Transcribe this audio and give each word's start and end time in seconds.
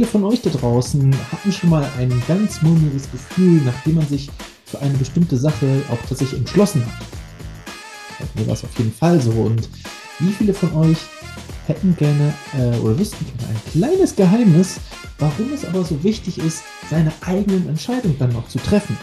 viele 0.00 0.12
von 0.12 0.24
euch 0.24 0.40
da 0.40 0.48
draußen 0.48 1.14
hatten 1.30 1.52
schon 1.52 1.68
mal 1.68 1.86
ein 1.98 2.10
ganz 2.26 2.62
mulmiges 2.62 3.10
Gefühl, 3.12 3.60
nachdem 3.66 3.96
man 3.96 4.08
sich 4.08 4.30
für 4.64 4.80
eine 4.80 4.96
bestimmte 4.96 5.36
Sache 5.36 5.82
auch 5.90 5.98
tatsächlich 6.08 6.40
entschlossen 6.40 6.82
hat? 6.86 7.06
Bei 8.18 8.40
mir 8.40 8.46
war 8.46 8.54
es 8.54 8.64
auf 8.64 8.70
jeden 8.78 8.94
Fall 8.94 9.20
so. 9.20 9.30
Und 9.32 9.68
wie 10.20 10.32
viele 10.32 10.54
von 10.54 10.74
euch 10.74 10.96
hätten 11.66 11.94
gerne 11.98 12.32
äh, 12.58 12.78
oder 12.78 12.98
wüssten 12.98 13.26
gerne 13.26 13.54
ein 13.54 13.72
kleines 13.72 14.16
Geheimnis, 14.16 14.80
warum 15.18 15.52
es 15.52 15.66
aber 15.66 15.84
so 15.84 16.02
wichtig 16.02 16.38
ist, 16.38 16.62
seine 16.88 17.12
eigenen 17.20 17.68
Entscheidungen 17.68 18.16
dann 18.18 18.32
noch 18.32 18.48
zu 18.48 18.58
treffen? 18.58 18.96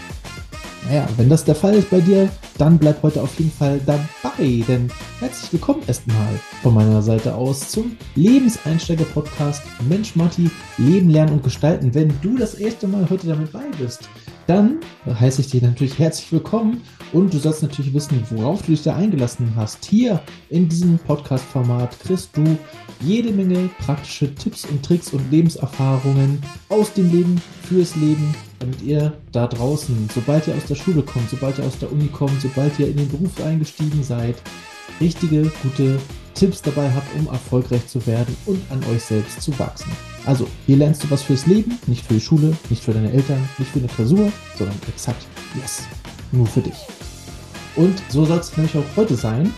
Naja, 0.87 1.07
wenn 1.18 1.29
das 1.29 1.45
der 1.45 1.54
Fall 1.54 1.75
ist 1.75 1.92
bei 1.92 2.00
dir, 2.00 2.28
dann 2.57 2.78
bleib 2.78 3.04
heute 3.04 3.21
auf 3.21 3.38
jeden 3.38 3.52
Fall 3.52 3.79
dabei, 3.86 4.64
denn 4.68 4.89
herzlich 5.20 5.54
willkommen 5.54 5.84
erstmal 5.88 6.39
von 6.64 6.74
meiner 6.74 7.02
Seite 7.02 7.36
aus 7.36 7.70
zum 7.70 7.96
Lebenseinsteiger-Podcast 8.15 9.61
Mensch 9.88 10.15
Matti, 10.15 10.50
Leben, 10.78 11.10
Lernen 11.10 11.34
und 11.34 11.43
Gestalten. 11.43 11.93
Wenn 11.93 12.14
du 12.21 12.38
das 12.38 12.56
erste 12.56 12.88
Mal 12.88 13.07
heute 13.10 13.28
damit 13.28 13.51
bei 13.51 13.65
bist, 13.78 14.10
dann 14.48 14.79
heiße 15.07 15.42
ich 15.42 15.50
dich 15.51 15.62
natürlich 15.62 16.00
herzlich 16.00 16.32
willkommen 16.32 16.82
und 17.14 17.34
du 17.34 17.38
sollst 17.38 17.62
natürlich 17.62 17.93
wissen, 17.93 18.24
worauf 18.32 18.62
du 18.62 18.71
dich 18.71 18.82
da 18.82 18.96
eingelassen 18.96 19.54
hast. 19.56 19.86
Hier 19.86 20.21
in 20.50 20.68
diesem 20.68 20.98
Podcast-Format 20.98 22.00
kriegst 22.00 22.36
du 22.36 22.57
jede 23.01 23.32
Menge 23.32 23.70
praktische 23.86 24.34
Tipps 24.34 24.65
und 24.65 24.84
Tricks 24.84 25.14
und 25.14 25.29
Lebenserfahrungen 25.32 26.42
aus 26.70 26.92
dem 26.93 27.12
Leben 27.12 27.42
fürs 27.64 27.96
Leben, 27.96 28.34
damit 28.60 28.82
ihr 28.82 29.14
da 29.32 29.47
draußen, 29.47 30.10
sobald 30.14 30.47
ihr 30.47 30.56
aus 30.56 30.65
der 30.65 30.75
Schule 30.75 31.04
kommt, 31.04 31.29
sobald 31.29 31.57
ihr 31.60 31.65
aus 31.65 31.78
der 31.79 31.92
Uni 31.92 32.08
kommt, 32.08 32.42
sobald 32.42 32.78
ihr 32.80 32.88
in 32.88 32.98
den 32.98 33.09
Beruf 33.09 33.42
eingestiegen 33.42 34.04
seid, 34.04 34.36
richtige, 35.00 35.52
gute 35.64 36.00
Tipps 36.34 36.62
dabei 36.62 36.92
habt, 36.92 37.08
um 37.16 37.28
erfolgreich 37.28 37.88
zu 37.88 38.06
werden 38.06 38.36
und 38.46 38.62
an 38.70 38.84
euch 38.92 39.04
selbst 39.04 39.42
zu 39.42 39.58
wachsen. 39.58 39.92
Also, 40.26 40.48
hier 40.66 40.78
lernst 40.78 41.04
du 41.04 41.09
was 41.09 41.23
fürs 41.23 41.48
Leben, 41.48 41.78
nicht 41.88 42.06
für 42.06 42.16
die 42.16 42.22
Schule, 42.22 42.56
nicht 42.70 42.84
für 42.84 42.94
deine 42.94 43.12
Eltern, 43.12 43.48
nicht 43.58 43.72
für 43.72 43.80
eine 43.80 43.88
Klausur, 43.88 44.31
sondern 44.58 44.78
exakt, 44.88 45.26
yes, 45.56 45.84
nur 46.31 46.46
für 46.46 46.62
dich. 46.62 46.76
Und 47.76 48.02
so 48.09 48.26
soll 48.26 48.40
es 48.40 48.56
nämlich 48.58 48.76
auch 48.76 48.98
heute 48.98 49.16
sein. 49.16 49.53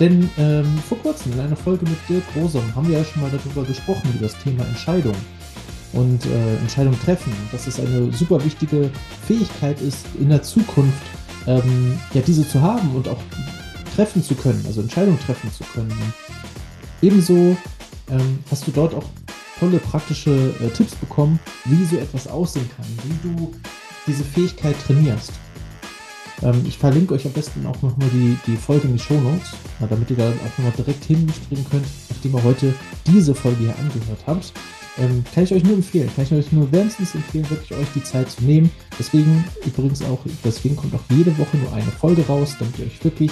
Denn 0.00 0.28
ähm, 0.38 0.66
vor 0.88 0.98
kurzem 0.98 1.32
in 1.32 1.40
einer 1.40 1.56
Folge 1.56 1.84
mit 1.84 1.98
Dirk 2.08 2.24
Rosom 2.34 2.74
haben 2.74 2.88
wir 2.88 2.98
ja 2.98 3.04
schon 3.04 3.22
mal 3.22 3.30
darüber 3.30 3.62
gesprochen, 3.62 4.10
über 4.14 4.26
das 4.26 4.38
Thema 4.42 4.64
Entscheidung 4.64 5.14
und 5.92 6.26
äh, 6.26 6.56
Entscheidung 6.56 6.98
treffen. 7.04 7.32
Dass 7.50 7.66
es 7.66 7.78
eine 7.78 8.12
super 8.12 8.44
wichtige 8.44 8.90
Fähigkeit 9.26 9.80
ist, 9.80 10.06
in 10.18 10.28
der 10.28 10.42
Zukunft 10.42 11.02
ähm, 11.46 11.98
ja 12.14 12.20
diese 12.22 12.46
zu 12.48 12.60
haben 12.60 12.94
und 12.94 13.08
auch 13.08 13.20
treffen 13.94 14.22
zu 14.22 14.34
können, 14.34 14.62
also 14.66 14.80
Entscheidungen 14.80 15.18
treffen 15.20 15.52
zu 15.52 15.64
können. 15.64 15.92
Ebenso 17.02 17.56
ähm, 18.10 18.38
hast 18.50 18.66
du 18.66 18.70
dort 18.70 18.94
auch 18.94 19.04
tolle 19.58 19.78
praktische 19.78 20.54
äh, 20.60 20.68
Tipps 20.70 20.94
bekommen, 20.94 21.38
wie 21.64 21.84
so 21.84 21.96
etwas 21.96 22.26
aussehen 22.26 22.68
kann, 22.76 22.86
wie 23.04 23.28
du 23.28 23.52
diese 24.06 24.24
Fähigkeit 24.24 24.76
trainierst. 24.86 25.32
Ähm, 26.42 26.62
ich 26.66 26.78
verlinke 26.78 27.14
euch 27.14 27.24
am 27.26 27.32
besten 27.32 27.66
auch 27.66 27.80
nochmal 27.82 28.08
die, 28.12 28.36
die 28.46 28.56
Folge 28.56 28.88
in 28.88 28.94
die 28.94 29.02
Show 29.02 29.20
Notes, 29.20 29.52
damit 29.78 30.10
ihr 30.10 30.16
da 30.16 30.28
auch 30.28 30.58
nochmal 30.58 30.72
direkt 30.76 31.04
hinspringen 31.04 31.66
könnt, 31.70 31.86
nachdem 32.08 32.34
ihr 32.34 32.44
heute 32.44 32.74
diese 33.06 33.34
Folge 33.34 33.58
hier 33.64 33.78
angehört 33.78 34.20
habt. 34.26 34.52
Ähm, 34.98 35.24
kann 35.34 35.44
ich 35.44 35.54
euch 35.54 35.64
nur 35.64 35.74
empfehlen, 35.74 36.10
kann 36.14 36.24
ich 36.24 36.32
euch 36.32 36.52
nur 36.52 36.70
wärmstens 36.70 37.14
empfehlen, 37.14 37.48
wirklich 37.48 37.72
euch 37.78 37.88
die 37.94 38.02
Zeit 38.02 38.30
zu 38.30 38.44
nehmen. 38.44 38.70
Deswegen 38.98 39.44
übrigens 39.64 40.02
auch, 40.02 40.18
deswegen 40.44 40.76
kommt 40.76 40.94
auch 40.94 41.04
jede 41.10 41.36
Woche 41.38 41.56
nur 41.56 41.72
eine 41.72 41.90
Folge 41.90 42.26
raus, 42.26 42.56
damit 42.58 42.78
ihr 42.78 42.86
euch 42.86 43.02
wirklich 43.02 43.30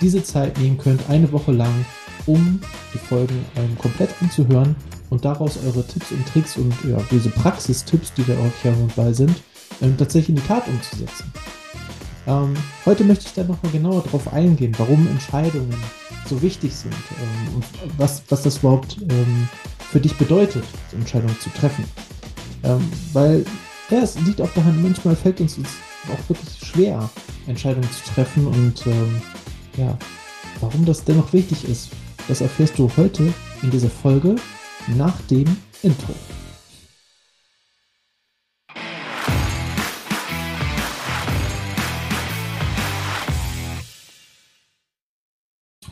diese 0.00 0.22
Zeit 0.22 0.58
nehmen 0.58 0.78
könnt, 0.78 1.08
eine 1.08 1.30
Woche 1.32 1.52
lang, 1.52 1.84
um 2.26 2.60
die 2.94 2.98
Folgen 2.98 3.44
ähm, 3.56 3.76
komplett 3.78 4.10
anzuhören 4.20 4.76
und 5.10 5.24
daraus 5.24 5.58
eure 5.66 5.84
Tipps 5.86 6.12
und 6.12 6.26
Tricks 6.28 6.56
und 6.56 6.72
ja, 6.88 6.98
diese 7.10 7.30
Praxistipps, 7.30 8.12
die 8.14 8.24
da 8.24 8.34
euch 8.34 8.52
hier 8.62 8.74
bei 8.94 9.12
sind, 9.12 9.42
ähm, 9.82 9.96
tatsächlich 9.96 10.30
in 10.30 10.36
die 10.36 10.46
Tat 10.46 10.66
umzusetzen. 10.68 11.32
Ähm, 12.26 12.54
heute 12.86 13.02
möchte 13.04 13.26
ich 13.26 13.32
dann 13.32 13.48
nochmal 13.48 13.72
genauer 13.72 14.02
darauf 14.02 14.32
eingehen, 14.32 14.74
warum 14.78 15.08
Entscheidungen 15.08 15.74
so 16.28 16.40
wichtig 16.42 16.74
sind 16.74 16.94
ähm, 16.94 17.56
und 17.56 17.64
was, 17.98 18.22
was 18.28 18.42
das 18.42 18.58
überhaupt 18.58 18.98
ähm, 19.00 19.48
für 19.90 20.00
dich 20.00 20.16
bedeutet, 20.16 20.64
Entscheidungen 20.92 21.38
zu 21.40 21.50
treffen. 21.50 21.84
Ähm, 22.62 22.88
weil 23.12 23.44
ja, 23.90 23.98
es 23.98 24.18
liegt 24.20 24.40
auf 24.40 24.52
der 24.54 24.64
Hand, 24.64 24.82
manchmal 24.82 25.16
fällt 25.16 25.40
uns 25.40 25.58
auch 26.12 26.28
wirklich 26.28 26.58
schwer, 26.64 27.10
Entscheidungen 27.46 27.88
zu 27.90 28.12
treffen 28.14 28.46
und 28.46 28.86
ähm, 28.86 29.20
ja, 29.76 29.98
warum 30.60 30.84
das 30.84 31.04
dennoch 31.04 31.32
wichtig 31.32 31.68
ist, 31.68 31.90
das 32.28 32.40
erfährst 32.40 32.78
du 32.78 32.90
heute 32.96 33.32
in 33.62 33.70
dieser 33.70 33.90
Folge 33.90 34.36
nach 34.96 35.20
dem 35.22 35.56
Intro. 35.82 36.14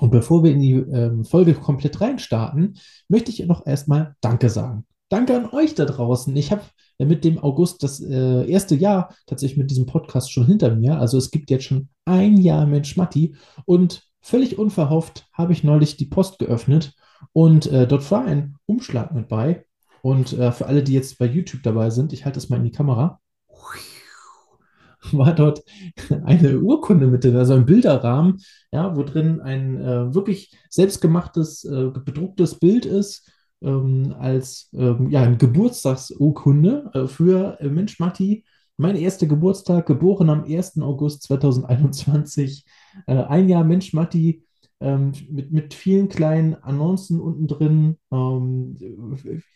Und 0.08 0.12
bevor 0.12 0.42
wir 0.42 0.52
in 0.52 0.60
die 0.60 0.72
ähm, 0.72 1.22
Folge 1.26 1.52
komplett 1.52 2.00
reinstarten, 2.00 2.78
möchte 3.08 3.30
ich 3.30 3.44
noch 3.44 3.66
erstmal 3.66 4.16
Danke 4.22 4.48
sagen. 4.48 4.86
Danke 5.10 5.36
an 5.36 5.50
euch 5.50 5.74
da 5.74 5.84
draußen. 5.84 6.34
Ich 6.34 6.50
habe 6.50 6.62
mit 6.98 7.24
dem 7.24 7.38
August 7.38 7.82
das 7.82 8.00
äh, 8.00 8.50
erste 8.50 8.74
Jahr 8.74 9.14
tatsächlich 9.26 9.58
mit 9.58 9.70
diesem 9.70 9.84
Podcast 9.84 10.32
schon 10.32 10.46
hinter 10.46 10.74
mir. 10.74 10.98
Also 10.98 11.18
es 11.18 11.30
gibt 11.30 11.50
jetzt 11.50 11.64
schon 11.64 11.90
ein 12.06 12.38
Jahr 12.38 12.64
Mensch 12.64 12.96
Matti 12.96 13.36
und 13.66 14.02
völlig 14.22 14.58
unverhofft 14.58 15.26
habe 15.34 15.52
ich 15.52 15.62
neulich 15.62 15.98
die 15.98 16.06
Post 16.06 16.38
geöffnet 16.38 16.94
und 17.34 17.66
äh, 17.66 17.86
dort 17.86 18.10
war 18.10 18.24
ein 18.24 18.54
Umschlag 18.64 19.12
mit 19.12 19.28
bei. 19.28 19.66
Und 20.00 20.32
äh, 20.32 20.52
für 20.52 20.64
alle, 20.68 20.82
die 20.82 20.94
jetzt 20.94 21.18
bei 21.18 21.26
YouTube 21.26 21.62
dabei 21.62 21.90
sind, 21.90 22.14
ich 22.14 22.24
halte 22.24 22.38
das 22.38 22.48
mal 22.48 22.56
in 22.56 22.64
die 22.64 22.72
Kamera 22.72 23.20
war 25.12 25.34
dort 25.34 25.62
eine 26.24 26.58
Urkunde 26.58 27.06
mit 27.06 27.24
drin, 27.24 27.36
also 27.36 27.54
ein 27.54 27.66
Bilderrahmen, 27.66 28.38
ja, 28.72 28.96
wo 28.96 29.02
drin 29.02 29.40
ein 29.40 29.80
äh, 29.80 30.14
wirklich 30.14 30.56
selbstgemachtes, 30.70 31.64
äh, 31.64 31.90
bedrucktes 32.04 32.58
Bild 32.58 32.86
ist, 32.86 33.30
ähm, 33.62 34.14
als 34.18 34.70
ähm, 34.72 35.10
ja, 35.10 35.22
eine 35.22 35.36
Geburtstagsurkunde 35.36 36.90
äh, 36.94 37.06
für 37.06 37.58
äh, 37.60 37.68
Mensch 37.68 37.98
Matti. 37.98 38.44
Mein 38.76 38.94
erster 38.94 39.26
Geburtstag, 39.26 39.86
geboren 39.86 40.30
am 40.30 40.44
1. 40.44 40.80
August 40.80 41.24
2021. 41.24 42.64
Äh, 43.06 43.14
ein 43.14 43.48
Jahr 43.48 43.64
Mensch 43.64 43.92
Matti, 43.92 44.44
ähm, 44.80 45.12
mit, 45.28 45.52
mit 45.52 45.74
vielen 45.74 46.08
kleinen 46.08 46.54
Annoncen 46.54 47.20
unten 47.20 47.46
drin, 47.48 47.96
ähm, 48.12 48.76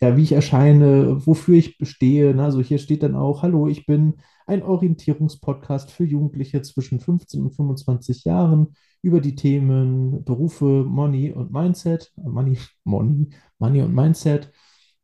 ja, 0.01 0.17
wie 0.17 0.23
ich 0.23 0.33
erscheine, 0.33 1.25
wofür 1.25 1.55
ich 1.55 1.77
bestehe. 1.77 2.35
Ne? 2.35 2.43
Also 2.43 2.61
hier 2.61 2.77
steht 2.77 3.03
dann 3.03 3.15
auch, 3.15 3.41
hallo, 3.41 3.67
ich 3.67 3.85
bin 3.85 4.15
ein 4.45 4.63
Orientierungspodcast 4.63 5.91
für 5.91 6.03
Jugendliche 6.03 6.61
zwischen 6.61 6.99
15 6.99 7.41
und 7.43 7.55
25 7.55 8.25
Jahren 8.25 8.75
über 9.01 9.21
die 9.21 9.35
Themen 9.35 10.23
Berufe, 10.25 10.85
Money 10.87 11.31
und 11.31 11.51
Mindset. 11.51 12.11
Äh, 12.17 12.29
Money, 12.29 12.57
Money, 12.83 13.29
Money 13.59 13.81
und 13.81 13.93
Mindset. 13.93 14.51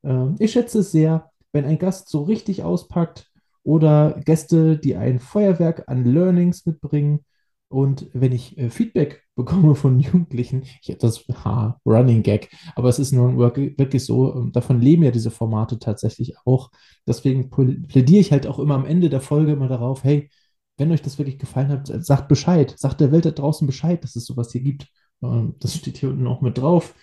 Äh, 0.03 0.27
ich 0.39 0.51
schätze 0.51 0.79
es 0.79 0.91
sehr, 0.91 1.31
wenn 1.53 1.65
ein 1.65 1.79
Gast 1.79 2.09
so 2.09 2.23
richtig 2.23 2.63
auspackt 2.63 3.31
oder 3.63 4.19
Gäste, 4.25 4.77
die 4.77 4.95
ein 4.95 5.19
Feuerwerk 5.19 5.83
an 5.87 6.05
Learnings 6.05 6.65
mitbringen 6.65 7.25
und 7.69 8.09
wenn 8.13 8.31
ich 8.31 8.57
äh, 8.57 8.69
Feedback 8.69 9.23
bekomme 9.35 9.75
von 9.75 9.99
Jugendlichen, 9.99 10.63
ich 10.81 10.89
habe 10.89 10.99
das 10.99 11.25
ha, 11.45 11.79
Running 11.85 12.23
Gag, 12.23 12.49
aber 12.75 12.89
es 12.89 12.99
ist 12.99 13.11
nur 13.11 13.37
wirklich 13.37 14.03
so, 14.03 14.35
ähm, 14.35 14.51
davon 14.51 14.81
leben 14.81 15.03
ja 15.03 15.11
diese 15.11 15.31
Formate 15.31 15.79
tatsächlich 15.79 16.35
auch. 16.45 16.71
Deswegen 17.07 17.49
plädiere 17.49 18.19
ich 18.19 18.31
halt 18.31 18.47
auch 18.47 18.59
immer 18.59 18.75
am 18.75 18.85
Ende 18.85 19.09
der 19.09 19.21
Folge 19.21 19.53
immer 19.53 19.67
darauf, 19.67 20.03
hey, 20.03 20.29
wenn 20.77 20.91
euch 20.91 21.01
das 21.01 21.17
wirklich 21.19 21.39
gefallen 21.39 21.69
hat, 21.69 21.87
sagt 22.05 22.27
Bescheid, 22.27 22.73
sagt 22.77 23.01
der 23.01 23.11
Welt 23.11 23.25
da 23.25 23.31
draußen 23.31 23.67
Bescheid, 23.67 24.03
dass 24.03 24.15
es 24.15 24.25
sowas 24.25 24.51
hier 24.51 24.61
gibt. 24.61 24.87
Ähm, 25.21 25.55
das 25.59 25.75
steht 25.75 25.97
hier 25.97 26.09
unten 26.09 26.27
auch 26.27 26.41
mit 26.41 26.57
drauf. 26.57 26.95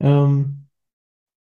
Ähm, 0.00 0.68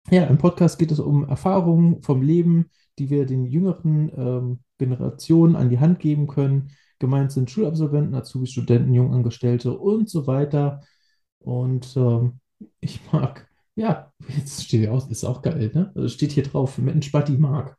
ja, 0.10 0.24
im 0.26 0.38
Podcast 0.38 0.80
geht 0.80 0.92
es 0.92 1.00
um 1.00 1.28
Erfahrungen 1.28 2.02
vom 2.02 2.22
Leben, 2.22 2.72
die 2.98 3.10
wir 3.10 3.26
den 3.26 3.46
jüngeren 3.46 4.12
ähm, 4.18 4.60
Generationen 4.78 5.56
an 5.56 5.70
die 5.70 5.80
Hand 5.80 6.00
geben 6.00 6.28
können 6.28 6.72
Gemeint 7.00 7.32
sind 7.32 7.50
Schulabsolventen, 7.52 8.16
Azubis, 8.16 8.52
Studenten, 8.52 8.94
Jungangestellte 8.94 9.78
und 9.78 10.10
so 10.10 10.28
weiter. 10.28 10.82
Und 11.40 11.96
ähm, 11.96 12.40
ich 12.80 13.02
mag, 13.12 13.48
ja, 13.76 14.12
jetzt 14.36 14.64
steht 14.64 14.82
hier 14.82 14.94
aus, 14.94 15.08
ist 15.08 15.24
auch 15.24 15.42
geil, 15.42 15.72
ne? 15.74 15.92
Also 15.96 16.10
steht 16.10 16.32
hier 16.32 16.44
drauf, 16.44 16.78
Mensch, 16.78 17.12
Batti 17.12 17.38
mag. 17.38 17.78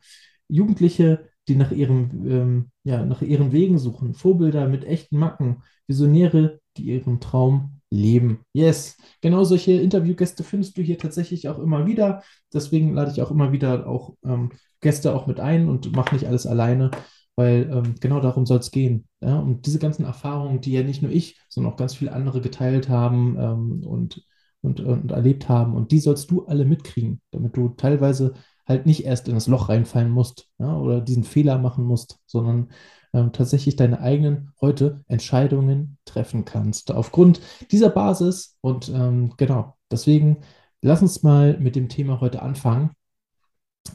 Jugendliche, 0.48 1.28
die 1.48 1.56
nach 1.56 1.72
ihrem, 1.72 2.26
ähm, 2.26 2.70
ja, 2.84 3.04
nach 3.04 3.22
ihren 3.22 3.52
Wegen 3.52 3.78
suchen, 3.78 4.14
Vorbilder 4.14 4.68
mit 4.68 4.84
echten 4.84 5.18
Macken, 5.18 5.62
Visionäre, 5.86 6.60
die 6.76 6.84
ihren 6.84 7.20
Traum 7.20 7.80
leben. 7.90 8.40
Yes, 8.52 8.96
genau 9.20 9.44
solche 9.44 9.72
Interviewgäste 9.72 10.44
findest 10.44 10.76
du 10.76 10.82
hier 10.82 10.98
tatsächlich 10.98 11.48
auch 11.48 11.58
immer 11.58 11.86
wieder. 11.86 12.22
Deswegen 12.52 12.94
lade 12.94 13.10
ich 13.10 13.22
auch 13.22 13.30
immer 13.30 13.52
wieder 13.52 13.86
auch 13.86 14.14
ähm, 14.24 14.52
Gäste 14.80 15.14
auch 15.14 15.26
mit 15.26 15.40
ein 15.40 15.68
und 15.68 15.94
mache 15.96 16.14
nicht 16.14 16.26
alles 16.26 16.46
alleine 16.46 16.90
weil 17.38 17.70
ähm, 17.72 17.94
genau 18.00 18.18
darum 18.18 18.46
soll 18.46 18.58
es 18.58 18.72
gehen. 18.72 19.06
Ja? 19.20 19.38
Und 19.38 19.64
diese 19.66 19.78
ganzen 19.78 20.04
Erfahrungen, 20.04 20.60
die 20.60 20.72
ja 20.72 20.82
nicht 20.82 21.02
nur 21.02 21.12
ich, 21.12 21.40
sondern 21.48 21.72
auch 21.72 21.76
ganz 21.76 21.94
viele 21.94 22.12
andere 22.12 22.40
geteilt 22.40 22.88
haben 22.88 23.36
ähm, 23.38 23.86
und, 23.86 24.24
und, 24.60 24.80
und 24.80 25.12
erlebt 25.12 25.48
haben, 25.48 25.76
und 25.76 25.92
die 25.92 26.00
sollst 26.00 26.32
du 26.32 26.46
alle 26.46 26.64
mitkriegen, 26.64 27.20
damit 27.30 27.56
du 27.56 27.68
teilweise 27.68 28.34
halt 28.66 28.86
nicht 28.86 29.04
erst 29.04 29.28
in 29.28 29.34
das 29.34 29.46
Loch 29.46 29.68
reinfallen 29.68 30.10
musst 30.10 30.48
ja, 30.58 30.76
oder 30.76 31.00
diesen 31.00 31.22
Fehler 31.22 31.58
machen 31.58 31.84
musst, 31.84 32.18
sondern 32.26 32.72
ähm, 33.12 33.32
tatsächlich 33.32 33.76
deine 33.76 34.00
eigenen 34.00 34.50
heute 34.60 35.04
Entscheidungen 35.06 35.96
treffen 36.04 36.44
kannst. 36.44 36.90
Aufgrund 36.90 37.40
dieser 37.70 37.90
Basis 37.90 38.58
und 38.62 38.88
ähm, 38.88 39.34
genau, 39.36 39.76
deswegen 39.92 40.38
lass 40.82 41.02
uns 41.02 41.22
mal 41.22 41.56
mit 41.60 41.76
dem 41.76 41.88
Thema 41.88 42.20
heute 42.20 42.42
anfangen. 42.42 42.90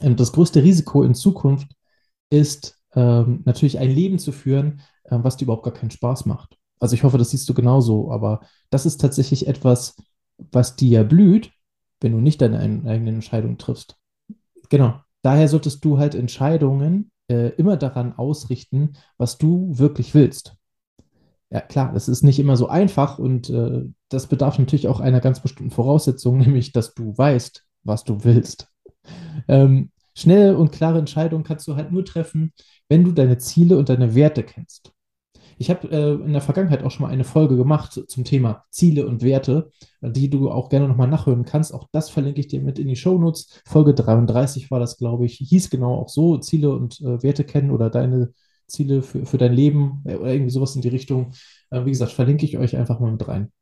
Ähm, 0.00 0.16
das 0.16 0.32
größte 0.32 0.62
Risiko 0.62 1.02
in 1.02 1.14
Zukunft 1.14 1.68
ist 2.30 2.80
ähm, 2.94 3.42
natürlich 3.44 3.78
ein 3.78 3.90
Leben 3.90 4.18
zu 4.18 4.32
führen, 4.32 4.80
äh, 5.04 5.18
was 5.20 5.36
dir 5.36 5.44
überhaupt 5.44 5.64
gar 5.64 5.74
keinen 5.74 5.90
Spaß 5.90 6.26
macht. 6.26 6.56
Also 6.80 6.94
ich 6.94 7.04
hoffe, 7.04 7.18
das 7.18 7.30
siehst 7.30 7.48
du 7.48 7.54
genauso, 7.54 8.10
aber 8.10 8.40
das 8.70 8.86
ist 8.86 9.00
tatsächlich 9.00 9.46
etwas, 9.46 9.96
was 10.36 10.76
dir 10.76 11.04
blüht, 11.04 11.52
wenn 12.00 12.12
du 12.12 12.20
nicht 12.20 12.40
deine 12.40 12.58
eigenen 12.60 13.14
Entscheidungen 13.16 13.58
triffst. 13.58 13.96
Genau. 14.68 15.00
Daher 15.22 15.48
solltest 15.48 15.84
du 15.84 15.98
halt 15.98 16.14
Entscheidungen 16.14 17.10
äh, 17.28 17.48
immer 17.56 17.76
daran 17.76 18.12
ausrichten, 18.12 18.96
was 19.16 19.38
du 19.38 19.70
wirklich 19.78 20.14
willst. 20.14 20.56
Ja, 21.50 21.60
klar, 21.60 21.92
das 21.92 22.08
ist 22.08 22.22
nicht 22.22 22.38
immer 22.38 22.56
so 22.56 22.68
einfach 22.68 23.18
und 23.18 23.48
äh, 23.48 23.84
das 24.08 24.26
bedarf 24.26 24.58
natürlich 24.58 24.88
auch 24.88 25.00
einer 25.00 25.20
ganz 25.20 25.40
bestimmten 25.40 25.70
Voraussetzung, 25.70 26.38
nämlich, 26.38 26.72
dass 26.72 26.94
du 26.94 27.16
weißt, 27.16 27.64
was 27.84 28.04
du 28.04 28.24
willst. 28.24 28.68
Ähm, 29.48 29.90
schnelle 30.16 30.56
und 30.56 30.72
klare 30.72 30.98
Entscheidungen 30.98 31.44
kannst 31.44 31.66
du 31.68 31.76
halt 31.76 31.92
nur 31.92 32.04
treffen, 32.04 32.52
wenn 32.88 33.04
du 33.04 33.12
deine 33.12 33.38
Ziele 33.38 33.78
und 33.78 33.88
deine 33.88 34.14
Werte 34.14 34.42
kennst. 34.42 34.92
Ich 35.58 35.70
habe 35.70 35.88
äh, 35.90 36.14
in 36.14 36.32
der 36.32 36.42
Vergangenheit 36.42 36.82
auch 36.82 36.90
schon 36.90 37.06
mal 37.06 37.12
eine 37.12 37.24
Folge 37.24 37.56
gemacht 37.56 38.00
zum 38.08 38.24
Thema 38.24 38.64
Ziele 38.70 39.06
und 39.06 39.22
Werte, 39.22 39.70
die 40.00 40.28
du 40.30 40.50
auch 40.50 40.68
gerne 40.68 40.88
nochmal 40.88 41.08
nachhören 41.08 41.44
kannst. 41.44 41.72
Auch 41.72 41.86
das 41.92 42.10
verlinke 42.10 42.40
ich 42.40 42.48
dir 42.48 42.60
mit 42.60 42.78
in 42.78 42.88
die 42.88 42.96
Shownotes. 42.96 43.62
Folge 43.66 43.94
33 43.94 44.70
war 44.70 44.80
das, 44.80 44.96
glaube 44.96 45.26
ich, 45.26 45.36
hieß 45.36 45.70
genau 45.70 45.94
auch 45.94 46.08
so, 46.08 46.38
Ziele 46.38 46.70
und 46.70 47.00
äh, 47.00 47.22
Werte 47.22 47.44
kennen 47.44 47.70
oder 47.70 47.90
deine 47.90 48.32
Ziele 48.66 49.02
für, 49.02 49.26
für 49.26 49.38
dein 49.38 49.52
Leben 49.52 50.02
äh, 50.06 50.16
oder 50.16 50.32
irgendwie 50.32 50.50
sowas 50.50 50.74
in 50.74 50.82
die 50.82 50.88
Richtung. 50.88 51.32
Äh, 51.70 51.84
wie 51.84 51.90
gesagt, 51.90 52.12
verlinke 52.12 52.44
ich 52.46 52.58
euch 52.58 52.76
einfach 52.76 53.00
mal 53.00 53.12
mit 53.12 53.26
rein. 53.28 53.52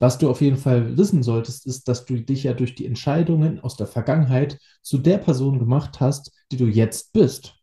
Was 0.00 0.16
du 0.16 0.30
auf 0.30 0.40
jeden 0.40 0.56
Fall 0.56 0.96
wissen 0.96 1.22
solltest, 1.22 1.66
ist, 1.66 1.86
dass 1.86 2.06
du 2.06 2.16
dich 2.16 2.44
ja 2.44 2.54
durch 2.54 2.74
die 2.74 2.86
Entscheidungen 2.86 3.60
aus 3.60 3.76
der 3.76 3.86
Vergangenheit 3.86 4.58
zu 4.82 4.96
der 4.96 5.18
Person 5.18 5.58
gemacht 5.58 6.00
hast, 6.00 6.32
die 6.50 6.56
du 6.56 6.66
jetzt 6.66 7.12
bist. 7.12 7.54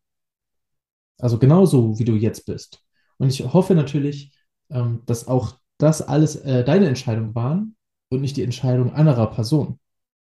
Also 1.17 1.39
genauso, 1.39 1.97
wie 1.97 2.05
du 2.05 2.13
jetzt 2.13 2.45
bist. 2.45 2.83
Und 3.17 3.29
ich 3.29 3.53
hoffe 3.53 3.73
natürlich, 3.73 4.31
ähm, 4.69 5.01
dass 5.07 5.27
auch 5.27 5.57
das 5.79 6.03
alles 6.03 6.35
äh, 6.35 6.63
deine 6.63 6.87
Entscheidungen 6.87 7.33
waren 7.33 7.75
und 8.09 8.21
nicht 8.21 8.37
die 8.37 8.43
Entscheidung 8.43 8.93
anderer 8.93 9.31
Personen. 9.31 9.79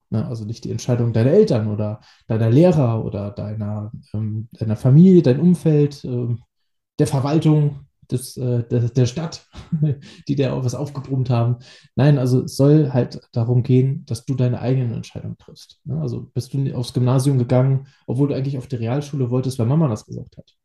Ne? 0.09 0.25
Also 0.25 0.45
nicht 0.45 0.63
die 0.63 0.71
Entscheidung 0.71 1.11
deiner 1.11 1.31
Eltern 1.31 1.67
oder 1.67 1.99
deiner 2.27 2.49
Lehrer 2.49 3.03
oder 3.03 3.31
deiner, 3.31 3.91
ähm, 4.13 4.47
deiner 4.53 4.77
Familie, 4.77 5.21
dein 5.21 5.41
Umfeld, 5.41 6.03
ähm, 6.05 6.43
der 6.97 7.07
Verwaltung 7.07 7.81
des, 8.11 8.37
äh, 8.37 8.63
der, 8.67 9.05
Stadt, 9.05 9.47
die 10.27 10.47
auch 10.47 10.63
was 10.63 10.75
aufgebrummt 10.75 11.29
haben. 11.29 11.57
Nein, 11.95 12.17
also 12.17 12.43
es 12.43 12.55
soll 12.55 12.91
halt 12.93 13.21
darum 13.31 13.63
gehen, 13.63 14.05
dass 14.05 14.25
du 14.25 14.35
deine 14.35 14.59
eigenen 14.59 14.93
Entscheidungen 14.93 15.37
triffst. 15.37 15.79
Ne? 15.85 15.99
Also 16.01 16.29
bist 16.33 16.53
du 16.53 16.73
aufs 16.75 16.93
Gymnasium 16.93 17.37
gegangen, 17.37 17.87
obwohl 18.07 18.27
du 18.27 18.35
eigentlich 18.35 18.57
auf 18.57 18.67
die 18.67 18.77
Realschule 18.77 19.29
wolltest, 19.29 19.59
weil 19.59 19.67
Mama 19.67 19.87
das 19.87 20.05
gesagt 20.05 20.37
hat. 20.37 20.55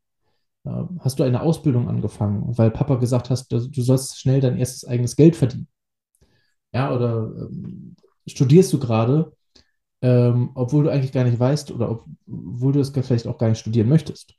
Hast 0.99 1.17
du 1.17 1.23
eine 1.23 1.41
Ausbildung 1.41 1.89
angefangen, 1.89 2.55
weil 2.55 2.69
Papa 2.69 2.97
gesagt 2.97 3.31
hat, 3.31 3.51
du 3.51 3.81
sollst 3.81 4.19
schnell 4.19 4.41
dein 4.41 4.57
erstes 4.57 4.85
eigenes 4.85 5.15
Geld 5.15 5.35
verdienen. 5.35 5.67
Ja, 6.73 6.93
oder 6.93 7.31
ähm, 7.35 7.95
studierst 8.27 8.71
du 8.71 8.79
gerade, 8.79 9.33
ähm, 10.01 10.51
obwohl 10.55 10.83
du 10.83 10.91
eigentlich 10.91 11.11
gar 11.11 11.23
nicht 11.23 11.39
weißt 11.39 11.71
oder 11.71 11.91
obwohl 11.91 12.73
du 12.73 12.79
es 12.79 12.91
vielleicht 12.91 13.27
auch 13.27 13.37
gar 13.37 13.49
nicht 13.49 13.59
studieren 13.59 13.89
möchtest. 13.89 14.35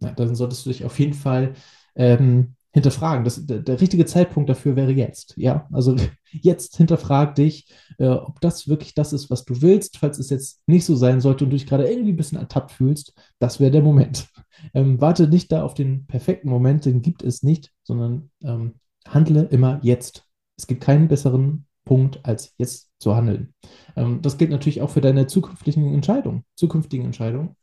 Ja, 0.00 0.12
dann 0.12 0.34
solltest 0.34 0.66
du 0.66 0.70
dich 0.70 0.84
auf 0.84 0.98
jeden 0.98 1.14
Fall 1.14 1.54
ähm, 1.96 2.56
hinterfragen. 2.76 3.24
Das, 3.24 3.44
der, 3.46 3.60
der, 3.60 3.80
richtige 3.80 4.04
Zeitpunkt 4.04 4.50
dafür 4.50 4.76
wäre 4.76 4.92
jetzt. 4.92 5.34
Ja, 5.36 5.66
also 5.72 5.96
jetzt 6.30 6.76
hinterfrag 6.76 7.34
dich, 7.34 7.72
äh, 7.98 8.08
ob 8.08 8.40
das 8.42 8.68
wirklich 8.68 8.94
das 8.94 9.14
ist, 9.14 9.30
was 9.30 9.46
du 9.46 9.62
willst. 9.62 9.96
Falls 9.96 10.18
es 10.18 10.28
jetzt 10.28 10.60
nicht 10.66 10.84
so 10.84 10.94
sein 10.94 11.22
sollte 11.22 11.44
und 11.44 11.50
du 11.50 11.56
dich 11.56 11.66
gerade 11.66 11.88
irgendwie 11.88 12.12
ein 12.12 12.16
bisschen 12.16 12.38
ertappt 12.38 12.72
fühlst, 12.72 13.14
das 13.38 13.60
wäre 13.60 13.70
der 13.70 13.82
Moment. 13.82 14.28
Ähm, 14.72 14.98
warte 15.02 15.28
nicht 15.28 15.52
da 15.52 15.62
auf 15.62 15.74
den 15.74 16.06
perfekten 16.06 16.48
Moment, 16.48 16.86
den 16.86 17.02
gibt 17.02 17.22
es 17.22 17.42
nicht, 17.42 17.72
sondern 17.82 18.30
ähm, 18.42 18.76
handle 19.06 19.42
immer 19.42 19.78
jetzt. 19.82 20.24
Es 20.56 20.66
gibt 20.66 20.80
keinen 20.80 21.08
besseren 21.08 21.66
Punkt, 21.84 22.24
als 22.24 22.54
jetzt 22.56 22.90
zu 22.98 23.14
handeln. 23.14 23.54
Ähm, 23.96 24.22
das 24.22 24.38
gilt 24.38 24.50
natürlich 24.50 24.80
auch 24.80 24.88
für 24.88 25.02
deine 25.02 25.26
zukünftigen 25.26 25.92
Entscheidungen, 25.92 26.46
zukünftigen 26.56 27.04
Entscheidungen. 27.04 27.54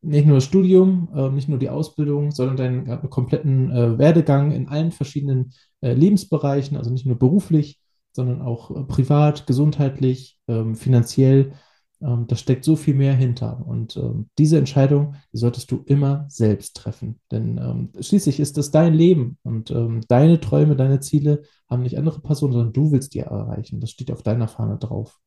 Nicht 0.00 0.26
nur 0.26 0.36
das 0.36 0.44
Studium, 0.44 1.08
äh, 1.14 1.30
nicht 1.30 1.48
nur 1.48 1.58
die 1.58 1.70
Ausbildung, 1.70 2.30
sondern 2.30 2.56
deinen 2.56 3.10
kompletten 3.10 3.70
äh, 3.70 3.98
Werdegang 3.98 4.52
in 4.52 4.68
allen 4.68 4.92
verschiedenen 4.92 5.52
äh, 5.80 5.92
Lebensbereichen, 5.92 6.76
also 6.76 6.90
nicht 6.90 7.06
nur 7.06 7.18
beruflich, 7.18 7.80
sondern 8.12 8.42
auch 8.42 8.70
äh, 8.70 8.84
privat, 8.84 9.46
gesundheitlich, 9.46 10.38
ähm, 10.48 10.74
finanziell. 10.74 11.52
Ähm, 12.00 12.26
da 12.26 12.34
steckt 12.34 12.64
so 12.64 12.74
viel 12.74 12.94
mehr 12.94 13.14
hinter. 13.14 13.64
Und 13.64 13.96
ähm, 13.96 14.28
diese 14.38 14.58
Entscheidung, 14.58 15.14
die 15.32 15.38
solltest 15.38 15.70
du 15.70 15.82
immer 15.86 16.26
selbst 16.28 16.76
treffen. 16.76 17.20
Denn 17.30 17.90
schließlich 18.00 18.40
ist 18.40 18.56
das 18.58 18.72
dein 18.72 18.94
Leben 18.94 19.38
und 19.44 19.72
deine 20.08 20.40
Träume, 20.40 20.74
deine 20.74 20.98
Ziele 21.00 21.42
haben 21.70 21.82
nicht 21.82 21.98
andere 21.98 22.20
Personen, 22.20 22.52
sondern 22.52 22.72
du 22.72 22.90
willst 22.90 23.14
die 23.14 23.20
erreichen. 23.20 23.80
Das 23.80 23.90
steht 23.90 24.10
auf 24.10 24.22
deiner 24.22 24.48
Fahne 24.48 24.78
drauf. 24.78 25.20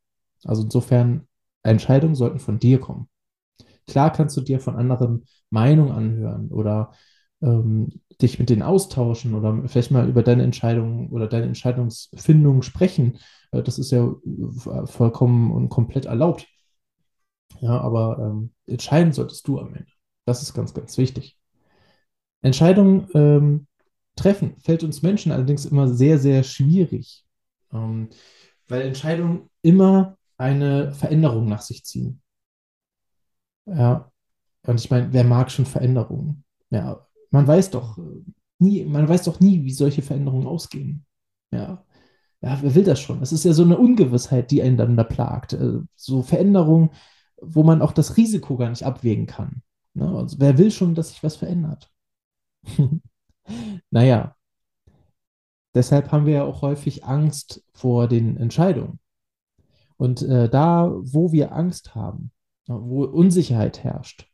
Also 0.44 0.64
insofern, 0.64 1.28
Entscheidungen 1.64 2.16
sollten 2.16 2.40
von 2.40 2.60
dir 2.60 2.80
kommen. 2.80 3.08
Klar 3.88 4.12
kannst 4.12 4.36
du 4.38 4.42
dir 4.42 4.60
von 4.60 4.76
anderen 4.76 5.26
Meinungen 5.50 5.92
anhören 5.92 6.50
oder 6.50 6.92
ähm, 7.42 7.90
dich 8.22 8.40
mit 8.40 8.50
denen 8.50 8.64
austauschen 8.64 9.34
oder 9.36 9.68
vielleicht 9.68 9.92
mal 9.92 10.08
über 10.08 10.24
deine 10.24 10.44
Entscheidungen 10.44 11.10
oder 11.10 11.28
deine 11.28 11.46
Entscheidungsfindung 11.46 12.62
sprechen. 12.62 13.20
Äh, 13.52 13.64
das 13.64 13.78
ist 13.78 13.92
ja 13.92 14.06
äh, 14.06 14.88
vollkommen 14.88 15.52
und 15.52 15.70
komplett 15.70 16.06
erlaubt. 16.06 16.48
Ja, 17.62 17.80
aber 17.80 18.18
ähm, 18.20 18.52
entscheiden 18.68 19.14
solltest 19.14 19.48
du 19.48 19.60
am 19.60 19.74
Ende. 19.74 19.92
Das 20.26 20.42
ist 20.42 20.54
ganz, 20.54 20.74
ganz 20.74 20.98
wichtig. 20.98 21.38
Entscheidungen 22.42 23.08
ähm, 23.14 23.68
treffen 24.16 24.56
fällt 24.60 24.84
uns 24.84 25.02
Menschen 25.02 25.32
allerdings 25.32 25.66
immer 25.66 25.88
sehr, 25.88 26.20
sehr 26.20 26.44
schwierig, 26.44 27.26
ähm, 27.74 28.10
weil 28.68 28.82
Entscheidungen 28.82 29.50
immer 29.62 30.18
eine 30.38 30.92
Veränderung 30.94 31.48
nach 31.48 31.62
sich 31.62 31.84
ziehen. 31.86 32.22
Ja, 33.66 34.12
und 34.68 34.80
ich 34.80 34.90
meine, 34.92 35.12
wer 35.14 35.24
mag 35.24 35.52
schon 35.52 35.66
Veränderungen? 35.66 36.44
Ja, 36.70 37.06
man 37.32 37.48
weiß 37.48 37.72
doch 37.72 37.98
nie, 38.60 38.86
man 38.86 39.08
weiß 39.08 39.24
doch 39.24 39.40
nie, 39.40 39.64
wie 39.64 39.72
solche 39.72 40.02
Veränderungen 40.02 40.48
ausgehen. 40.48 41.06
Ja, 41.52 41.84
ja, 42.42 42.60
wer 42.62 42.76
will 42.76 42.84
das 42.84 43.00
schon? 43.00 43.22
Es 43.22 43.32
ist 43.32 43.46
ja 43.46 43.54
so 43.54 43.64
eine 43.64 43.78
Ungewissheit, 43.78 44.52
die 44.52 44.62
einen 44.62 44.78
dann 44.78 44.98
da 44.98 45.04
plagt. 45.04 45.54
Äh, 45.54 45.80
so 45.96 46.22
Veränderungen, 46.24 46.92
wo 47.42 47.64
man 47.64 47.82
auch 47.82 47.92
das 47.94 48.18
Risiko 48.18 48.58
gar 48.58 48.70
nicht 48.70 48.84
abwägen 48.84 49.26
kann. 49.26 49.64
Ne? 49.94 50.08
Also 50.16 50.40
wer 50.40 50.58
will 50.58 50.72
schon, 50.72 50.96
dass 50.96 51.10
sich 51.10 51.24
was 51.24 51.38
verändert? 51.38 51.92
naja, 53.92 54.36
deshalb 55.74 56.12
haben 56.12 56.26
wir 56.26 56.34
ja 56.34 56.44
auch 56.44 56.62
häufig 56.62 57.06
Angst 57.06 57.64
vor 57.74 58.08
den 58.08 58.38
Entscheidungen. 58.38 59.00
Und 59.98 60.22
äh, 60.24 60.50
da, 60.50 60.92
wo 60.94 61.32
wir 61.32 61.54
Angst 61.54 61.96
haben, 61.96 62.32
wo 62.68 63.04
Unsicherheit 63.06 63.84
herrscht, 63.84 64.28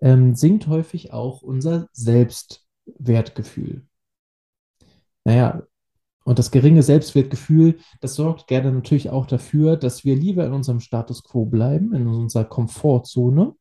ähm, 0.00 0.34
sinkt 0.34 0.66
häufig 0.66 1.12
auch 1.12 1.42
unser 1.42 1.88
Selbstwertgefühl. 1.92 3.86
Naja, 5.24 5.62
und 6.24 6.38
das 6.38 6.50
geringe 6.50 6.82
Selbstwertgefühl, 6.82 7.78
das 8.00 8.14
sorgt 8.14 8.46
gerne 8.46 8.72
natürlich 8.72 9.10
auch 9.10 9.26
dafür, 9.26 9.76
dass 9.76 10.04
wir 10.04 10.16
lieber 10.16 10.46
in 10.46 10.52
unserem 10.52 10.80
Status 10.80 11.24
quo 11.24 11.44
bleiben, 11.46 11.94
in 11.94 12.06
unserer 12.06 12.44
Komfortzone 12.44 13.54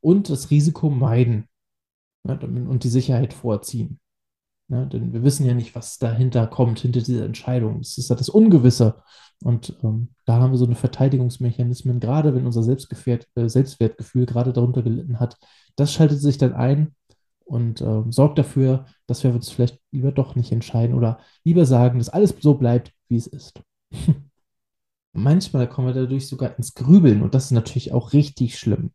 und 0.00 0.30
das 0.30 0.50
Risiko 0.50 0.90
meiden 0.90 1.48
ja, 2.26 2.34
und 2.34 2.84
die 2.84 2.88
Sicherheit 2.88 3.32
vorziehen. 3.32 4.00
Ja, 4.68 4.84
denn 4.84 5.12
wir 5.14 5.22
wissen 5.22 5.46
ja 5.46 5.54
nicht, 5.54 5.74
was 5.74 5.98
dahinter 5.98 6.46
kommt, 6.46 6.80
hinter 6.80 7.00
dieser 7.00 7.24
Entscheidung. 7.24 7.78
Das 7.78 7.96
ist 7.96 8.10
ja 8.10 8.16
das 8.16 8.28
Ungewisse. 8.28 9.02
Und 9.44 9.76
ähm, 9.84 10.08
da 10.24 10.40
haben 10.40 10.50
wir 10.50 10.58
so 10.58 10.66
eine 10.66 10.74
Verteidigungsmechanismen, 10.74 12.00
gerade 12.00 12.34
wenn 12.34 12.46
unser 12.46 12.60
äh, 12.60 13.48
Selbstwertgefühl 13.48 14.26
gerade 14.26 14.52
darunter 14.52 14.82
gelitten 14.82 15.20
hat. 15.20 15.38
Das 15.76 15.92
schaltet 15.92 16.20
sich 16.20 16.38
dann 16.38 16.54
ein 16.54 16.94
und 17.44 17.80
ähm, 17.80 18.10
sorgt 18.12 18.38
dafür, 18.38 18.86
dass 19.06 19.22
wir 19.22 19.32
uns 19.32 19.48
vielleicht 19.48 19.80
lieber 19.92 20.12
doch 20.12 20.34
nicht 20.34 20.52
entscheiden 20.52 20.94
oder 20.94 21.18
lieber 21.44 21.66
sagen, 21.66 21.98
dass 21.98 22.08
alles 22.08 22.34
so 22.40 22.54
bleibt, 22.54 22.92
wie 23.08 23.16
es 23.16 23.26
ist. 23.26 23.60
Manchmal 25.12 25.68
kommen 25.68 25.88
wir 25.88 25.94
dadurch 25.94 26.26
sogar 26.26 26.56
ins 26.58 26.74
Grübeln 26.74 27.22
und 27.22 27.34
das 27.34 27.46
ist 27.46 27.50
natürlich 27.52 27.92
auch 27.92 28.12
richtig 28.12 28.58
schlimm. 28.58 28.90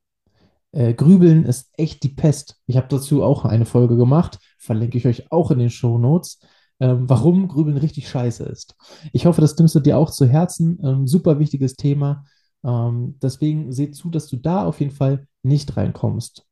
Äh, 0.71 0.93
Grübeln 0.93 1.45
ist 1.45 1.69
echt 1.77 2.03
die 2.03 2.09
Pest. 2.09 2.59
Ich 2.67 2.77
habe 2.77 2.87
dazu 2.89 3.23
auch 3.23 3.45
eine 3.45 3.65
Folge 3.65 3.95
gemacht, 3.95 4.39
verlinke 4.57 4.97
ich 4.97 5.07
euch 5.07 5.31
auch 5.31 5.51
in 5.51 5.59
den 5.59 5.69
Show 5.69 5.97
Notes 5.97 6.39
ähm, 6.83 7.09
warum 7.09 7.47
Grübeln 7.47 7.77
richtig 7.77 8.09
scheiße 8.09 8.43
ist. 8.43 8.75
Ich 9.13 9.25
hoffe, 9.25 9.39
das 9.39 9.57
nimmst 9.57 9.73
du 9.73 9.79
dir 9.79 9.97
auch 9.97 10.11
zu 10.11 10.27
Herzen. 10.27 10.79
Ähm, 10.83 11.07
super 11.07 11.39
wichtiges 11.39 11.77
Thema. 11.77 12.25
Ähm, 12.61 13.15
deswegen 13.21 13.71
seh 13.71 13.91
zu, 13.91 14.09
dass 14.09 14.27
du 14.27 14.35
da 14.35 14.65
auf 14.65 14.81
jeden 14.81 14.91
Fall 14.91 15.25
nicht 15.43 15.77
reinkommst. 15.77 16.45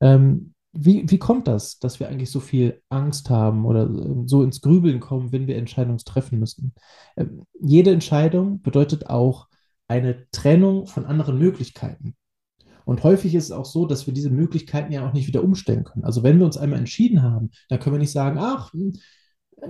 Ähm, 0.00 0.54
wie, 0.72 1.04
wie 1.10 1.18
kommt 1.18 1.48
das, 1.48 1.78
dass 1.78 2.00
wir 2.00 2.08
eigentlich 2.08 2.30
so 2.30 2.40
viel 2.40 2.80
Angst 2.88 3.28
haben 3.28 3.66
oder 3.66 3.90
äh, 3.90 4.22
so 4.24 4.42
ins 4.42 4.62
Grübeln 4.62 5.00
kommen, 5.00 5.32
wenn 5.32 5.46
wir 5.46 5.58
Entscheidungen 5.58 5.98
treffen 5.98 6.38
müssen? 6.38 6.72
Ähm, 7.18 7.42
jede 7.60 7.92
Entscheidung 7.92 8.62
bedeutet 8.62 9.10
auch 9.10 9.48
eine 9.86 10.26
Trennung 10.30 10.86
von 10.86 11.04
anderen 11.04 11.38
Möglichkeiten. 11.38 12.16
Und 12.86 13.04
häufig 13.04 13.34
ist 13.34 13.44
es 13.44 13.52
auch 13.52 13.66
so, 13.66 13.84
dass 13.84 14.06
wir 14.06 14.14
diese 14.14 14.30
Möglichkeiten 14.30 14.92
ja 14.92 15.06
auch 15.06 15.12
nicht 15.12 15.26
wieder 15.26 15.44
umstellen 15.44 15.84
können. 15.84 16.04
Also 16.06 16.22
wenn 16.22 16.38
wir 16.38 16.46
uns 16.46 16.56
einmal 16.56 16.78
entschieden 16.78 17.22
haben, 17.22 17.50
dann 17.68 17.78
können 17.78 17.96
wir 17.96 18.00
nicht 18.00 18.12
sagen, 18.12 18.38
ach, 18.40 18.72
hm, 18.72 18.94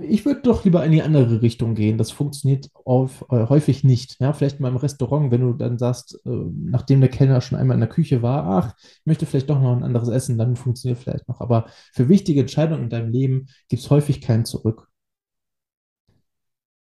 ich 0.01 0.25
würde 0.25 0.41
doch 0.41 0.63
lieber 0.65 0.83
in 0.85 0.91
die 0.91 1.03
andere 1.03 1.41
Richtung 1.41 1.75
gehen. 1.75 1.97
Das 1.97 2.11
funktioniert 2.11 2.69
auf, 2.85 3.25
äh, 3.29 3.47
häufig 3.47 3.83
nicht. 3.83 4.19
Ja, 4.19 4.33
vielleicht 4.33 4.59
mal 4.59 4.69
im 4.69 4.77
Restaurant, 4.77 5.31
wenn 5.31 5.41
du 5.41 5.53
dann 5.53 5.77
sagst, 5.77 6.19
äh, 6.25 6.29
nachdem 6.29 6.99
der 6.99 7.09
Kellner 7.09 7.41
schon 7.41 7.57
einmal 7.59 7.75
in 7.75 7.81
der 7.81 7.89
Küche 7.89 8.21
war, 8.23 8.45
ach, 8.45 8.75
ich 8.81 9.05
möchte 9.05 9.25
vielleicht 9.25 9.49
doch 9.49 9.61
noch 9.61 9.75
ein 9.75 9.83
anderes 9.83 10.09
Essen, 10.09 10.37
dann 10.37 10.55
funktioniert 10.55 10.99
vielleicht 10.99 11.27
noch. 11.27 11.41
Aber 11.41 11.67
für 11.93 12.09
wichtige 12.09 12.41
Entscheidungen 12.41 12.83
in 12.83 12.89
deinem 12.89 13.11
Leben 13.11 13.47
gibt 13.69 13.83
es 13.83 13.89
häufig 13.91 14.21
kein 14.21 14.45
Zurück. 14.45 14.87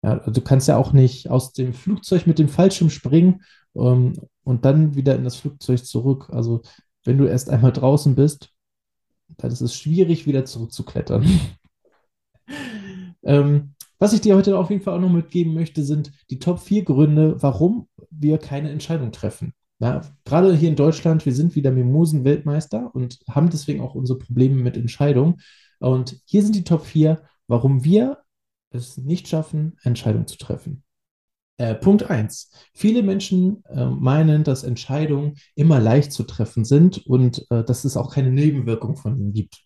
Ja, 0.03 0.15
du 0.17 0.41
kannst 0.41 0.67
ja 0.67 0.77
auch 0.77 0.93
nicht 0.93 1.29
aus 1.29 1.51
dem 1.53 1.73
Flugzeug 1.73 2.25
mit 2.25 2.39
dem 2.39 2.47
Fallschirm 2.47 2.89
springen 2.89 3.41
ähm, 3.75 4.13
und 4.43 4.63
dann 4.65 4.95
wieder 4.95 5.15
in 5.15 5.23
das 5.25 5.35
Flugzeug 5.35 5.85
zurück. 5.85 6.29
Also 6.31 6.61
wenn 7.03 7.17
du 7.17 7.25
erst 7.25 7.49
einmal 7.49 7.73
draußen 7.73 8.15
bist, 8.15 8.49
dann 9.37 9.51
ist 9.51 9.61
es 9.61 9.75
schwierig, 9.75 10.25
wieder 10.27 10.45
zurückzuklettern. 10.45 11.25
ähm, 13.23 13.73
was 13.97 14.13
ich 14.13 14.21
dir 14.21 14.35
heute 14.35 14.57
auf 14.57 14.69
jeden 14.69 14.81
Fall 14.81 14.95
auch 14.95 15.01
noch 15.01 15.11
mitgeben 15.11 15.53
möchte, 15.53 15.83
sind 15.83 16.11
die 16.29 16.39
Top 16.39 16.59
4 16.59 16.83
Gründe, 16.85 17.35
warum 17.41 17.87
wir 18.09 18.37
keine 18.37 18.69
Entscheidung 18.71 19.11
treffen. 19.11 19.53
Ja, 19.79 20.01
gerade 20.25 20.55
hier 20.55 20.69
in 20.69 20.75
Deutschland, 20.75 21.25
wir 21.25 21.33
sind 21.33 21.55
wieder 21.55 21.71
Mimosen-Weltmeister 21.71 22.93
und 22.93 23.19
haben 23.29 23.49
deswegen 23.49 23.81
auch 23.81 23.95
unsere 23.95 24.19
Probleme 24.19 24.55
mit 24.55 24.75
Entscheidungen. 24.77 25.41
Und 25.79 26.19
hier 26.25 26.43
sind 26.43 26.55
die 26.55 26.63
Top 26.63 26.85
4, 26.85 27.21
warum 27.47 27.83
wir 27.83 28.19
es 28.71 28.97
nicht 28.97 29.27
schaffen, 29.27 29.77
Entscheidungen 29.83 30.27
zu 30.27 30.37
treffen. 30.37 30.83
Äh, 31.57 31.75
Punkt 31.75 32.09
1. 32.09 32.51
Viele 32.73 33.03
Menschen 33.03 33.63
äh, 33.65 33.85
meinen, 33.85 34.43
dass 34.45 34.63
Entscheidungen 34.63 35.35
immer 35.55 35.79
leicht 35.79 36.13
zu 36.13 36.23
treffen 36.23 36.63
sind 36.63 37.05
und 37.05 37.45
äh, 37.49 37.63
dass 37.63 37.83
es 37.83 37.97
auch 37.97 38.13
keine 38.13 38.31
Nebenwirkung 38.31 38.95
von 38.95 39.17
ihnen 39.17 39.33
gibt. 39.33 39.63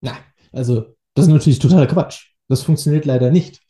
Nein, 0.00 0.18
also 0.52 0.95
das 1.16 1.26
ist 1.26 1.32
natürlich 1.32 1.58
totaler 1.58 1.86
Quatsch. 1.86 2.32
Das 2.48 2.62
funktioniert 2.62 3.04
leider 3.04 3.30
nicht. 3.30 3.60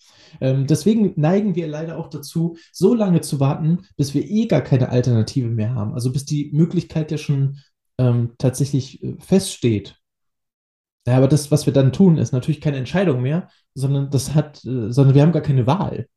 Ähm, 0.41 0.67
deswegen 0.67 1.15
neigen 1.17 1.55
wir 1.55 1.67
leider 1.67 1.97
auch 1.97 2.09
dazu, 2.09 2.59
so 2.73 2.95
lange 2.95 3.23
zu 3.23 3.41
warten, 3.41 3.87
bis 3.97 4.13
wir 4.13 4.29
eh 4.29 4.47
gar 4.47 4.61
keine 4.61 4.91
Alternative 4.91 5.49
mehr 5.49 5.75
haben. 5.75 5.95
Also 5.95 6.13
bis 6.13 6.25
die 6.25 6.51
Möglichkeit 6.53 7.11
ja 7.11 7.19
schon 7.19 7.59
ähm, 7.99 8.35
tatsächlich 8.39 9.03
äh, 9.03 9.17
feststeht. 9.19 9.97
Ja, 11.07 11.17
aber 11.17 11.29
das, 11.29 11.51
was 11.51 11.67
wir 11.67 11.73
dann 11.73 11.93
tun, 11.93 12.19
ist 12.19 12.33
natürlich 12.33 12.61
keine 12.61 12.79
Entscheidung 12.79 13.23
mehr, 13.23 13.49
sondern 13.75 14.11
das 14.11 14.35
hat, 14.35 14.65
äh, 14.65 14.93
sondern 14.93 15.15
wir 15.15 15.23
haben 15.23 15.33
gar 15.33 15.43
keine 15.43 15.67
Wahl. 15.67 16.09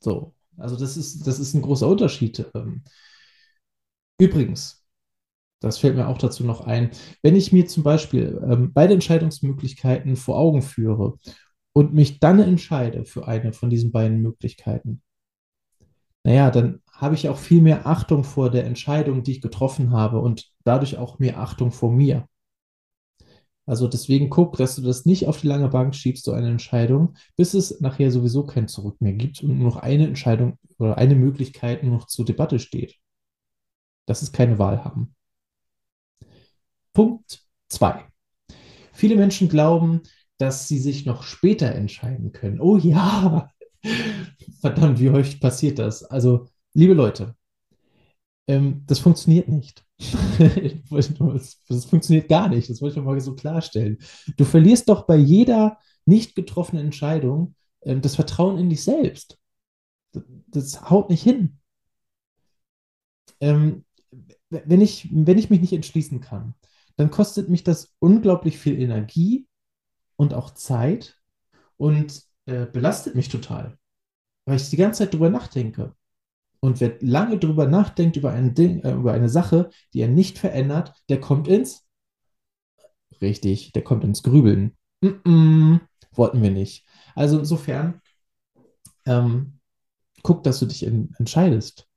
So, 0.00 0.34
also 0.58 0.76
das 0.76 0.96
ist, 0.96 1.26
das 1.26 1.38
ist 1.38 1.54
ein 1.54 1.62
großer 1.62 1.86
Unterschied. 1.86 2.44
Ähm. 2.54 2.82
Übrigens, 4.18 4.83
das 5.64 5.78
fällt 5.78 5.96
mir 5.96 6.08
auch 6.08 6.18
dazu 6.18 6.44
noch 6.44 6.62
ein, 6.62 6.90
wenn 7.22 7.36
ich 7.36 7.52
mir 7.52 7.66
zum 7.66 7.82
Beispiel 7.82 8.40
ähm, 8.48 8.72
beide 8.72 8.94
Entscheidungsmöglichkeiten 8.94 10.16
vor 10.16 10.38
Augen 10.38 10.62
führe 10.62 11.18
und 11.72 11.94
mich 11.94 12.20
dann 12.20 12.40
entscheide 12.40 13.04
für 13.04 13.26
eine 13.26 13.52
von 13.52 13.70
diesen 13.70 13.92
beiden 13.92 14.20
Möglichkeiten, 14.20 15.02
naja, 16.24 16.50
dann 16.50 16.80
habe 16.90 17.14
ich 17.14 17.28
auch 17.28 17.38
viel 17.38 17.60
mehr 17.60 17.86
Achtung 17.86 18.24
vor 18.24 18.50
der 18.50 18.64
Entscheidung, 18.64 19.22
die 19.22 19.32
ich 19.32 19.42
getroffen 19.42 19.90
habe 19.92 20.20
und 20.20 20.50
dadurch 20.64 20.96
auch 20.96 21.18
mehr 21.18 21.38
Achtung 21.38 21.70
vor 21.70 21.92
mir. 21.92 22.26
Also 23.66 23.88
deswegen 23.88 24.28
guck, 24.30 24.56
dass 24.56 24.76
du 24.76 24.82
das 24.82 25.06
nicht 25.06 25.26
auf 25.26 25.40
die 25.40 25.46
lange 25.46 25.68
Bank 25.68 25.94
schiebst, 25.94 26.24
so 26.24 26.32
eine 26.32 26.48
Entscheidung, 26.50 27.14
bis 27.36 27.54
es 27.54 27.80
nachher 27.80 28.10
sowieso 28.10 28.44
kein 28.44 28.68
Zurück 28.68 29.00
mehr 29.00 29.14
gibt 29.14 29.42
und 29.42 29.58
nur 29.58 29.68
noch 29.68 29.76
eine 29.76 30.06
Entscheidung 30.06 30.58
oder 30.78 30.98
eine 30.98 31.14
Möglichkeit 31.14 31.82
noch 31.82 32.06
zur 32.06 32.24
Debatte 32.26 32.58
steht. 32.58 32.96
Das 34.06 34.22
ist 34.22 34.32
keine 34.32 34.58
Wahl 34.58 34.84
haben. 34.84 35.14
Punkt 36.94 37.44
2. 37.68 38.02
Viele 38.94 39.16
Menschen 39.16 39.48
glauben, 39.50 40.02
dass 40.38 40.68
sie 40.68 40.78
sich 40.78 41.04
noch 41.04 41.24
später 41.24 41.74
entscheiden 41.74 42.32
können. 42.32 42.60
Oh 42.60 42.78
ja, 42.78 43.50
verdammt, 44.60 45.00
wie 45.00 45.10
häufig 45.10 45.40
passiert 45.40 45.78
das? 45.78 46.04
Also, 46.04 46.48
liebe 46.72 46.94
Leute, 46.94 47.36
ähm, 48.46 48.84
das 48.86 48.98
funktioniert 48.98 49.48
nicht. 49.48 49.84
das 50.88 51.84
funktioniert 51.84 52.28
gar 52.28 52.48
nicht. 52.48 52.70
Das 52.70 52.80
wollte 52.80 52.98
ich 53.00 53.04
mal 53.04 53.20
so 53.20 53.34
klarstellen. 53.34 53.98
Du 54.36 54.44
verlierst 54.44 54.88
doch 54.88 55.06
bei 55.06 55.16
jeder 55.16 55.78
nicht 56.06 56.34
getroffenen 56.34 56.86
Entscheidung 56.86 57.54
ähm, 57.82 58.00
das 58.00 58.16
Vertrauen 58.16 58.58
in 58.58 58.70
dich 58.70 58.82
selbst. 58.84 59.38
Das, 60.12 60.22
das 60.46 60.90
haut 60.90 61.10
nicht 61.10 61.22
hin. 61.22 61.58
Ähm, 63.40 63.84
wenn, 64.50 64.80
ich, 64.80 65.08
wenn 65.12 65.38
ich 65.38 65.50
mich 65.50 65.60
nicht 65.60 65.72
entschließen 65.72 66.20
kann, 66.20 66.54
dann 66.96 67.10
kostet 67.10 67.48
mich 67.48 67.64
das 67.64 67.94
unglaublich 67.98 68.58
viel 68.58 68.80
Energie 68.80 69.46
und 70.16 70.34
auch 70.34 70.50
Zeit 70.50 71.20
und 71.76 72.22
äh, 72.46 72.66
belastet 72.66 73.14
mich 73.14 73.28
total, 73.28 73.78
weil 74.46 74.56
ich 74.56 74.70
die 74.70 74.76
ganze 74.76 75.04
Zeit 75.04 75.14
drüber 75.14 75.30
nachdenke. 75.30 75.94
Und 76.60 76.80
wer 76.80 76.96
lange 77.00 77.38
drüber 77.38 77.66
nachdenkt, 77.66 78.16
über 78.16 78.32
ein 78.32 78.54
Ding, 78.54 78.80
äh, 78.80 78.92
über 78.92 79.12
eine 79.12 79.28
Sache, 79.28 79.70
die 79.92 80.00
er 80.00 80.08
nicht 80.08 80.38
verändert, 80.38 80.94
der 81.08 81.20
kommt 81.20 81.46
ins, 81.48 81.86
richtig, 83.20 83.72
der 83.72 83.84
kommt 83.84 84.04
ins 84.04 84.22
Grübeln. 84.22 84.76
Mm 85.02 85.08
-mm, 85.24 85.80
wollten 86.12 86.42
wir 86.42 86.50
nicht. 86.50 86.86
Also 87.14 87.38
insofern, 87.38 88.00
ähm, 89.06 89.58
guck, 90.22 90.42
dass 90.42 90.58
du 90.58 90.66
dich 90.66 90.84
in, 90.84 91.14
entscheidest. 91.18 91.88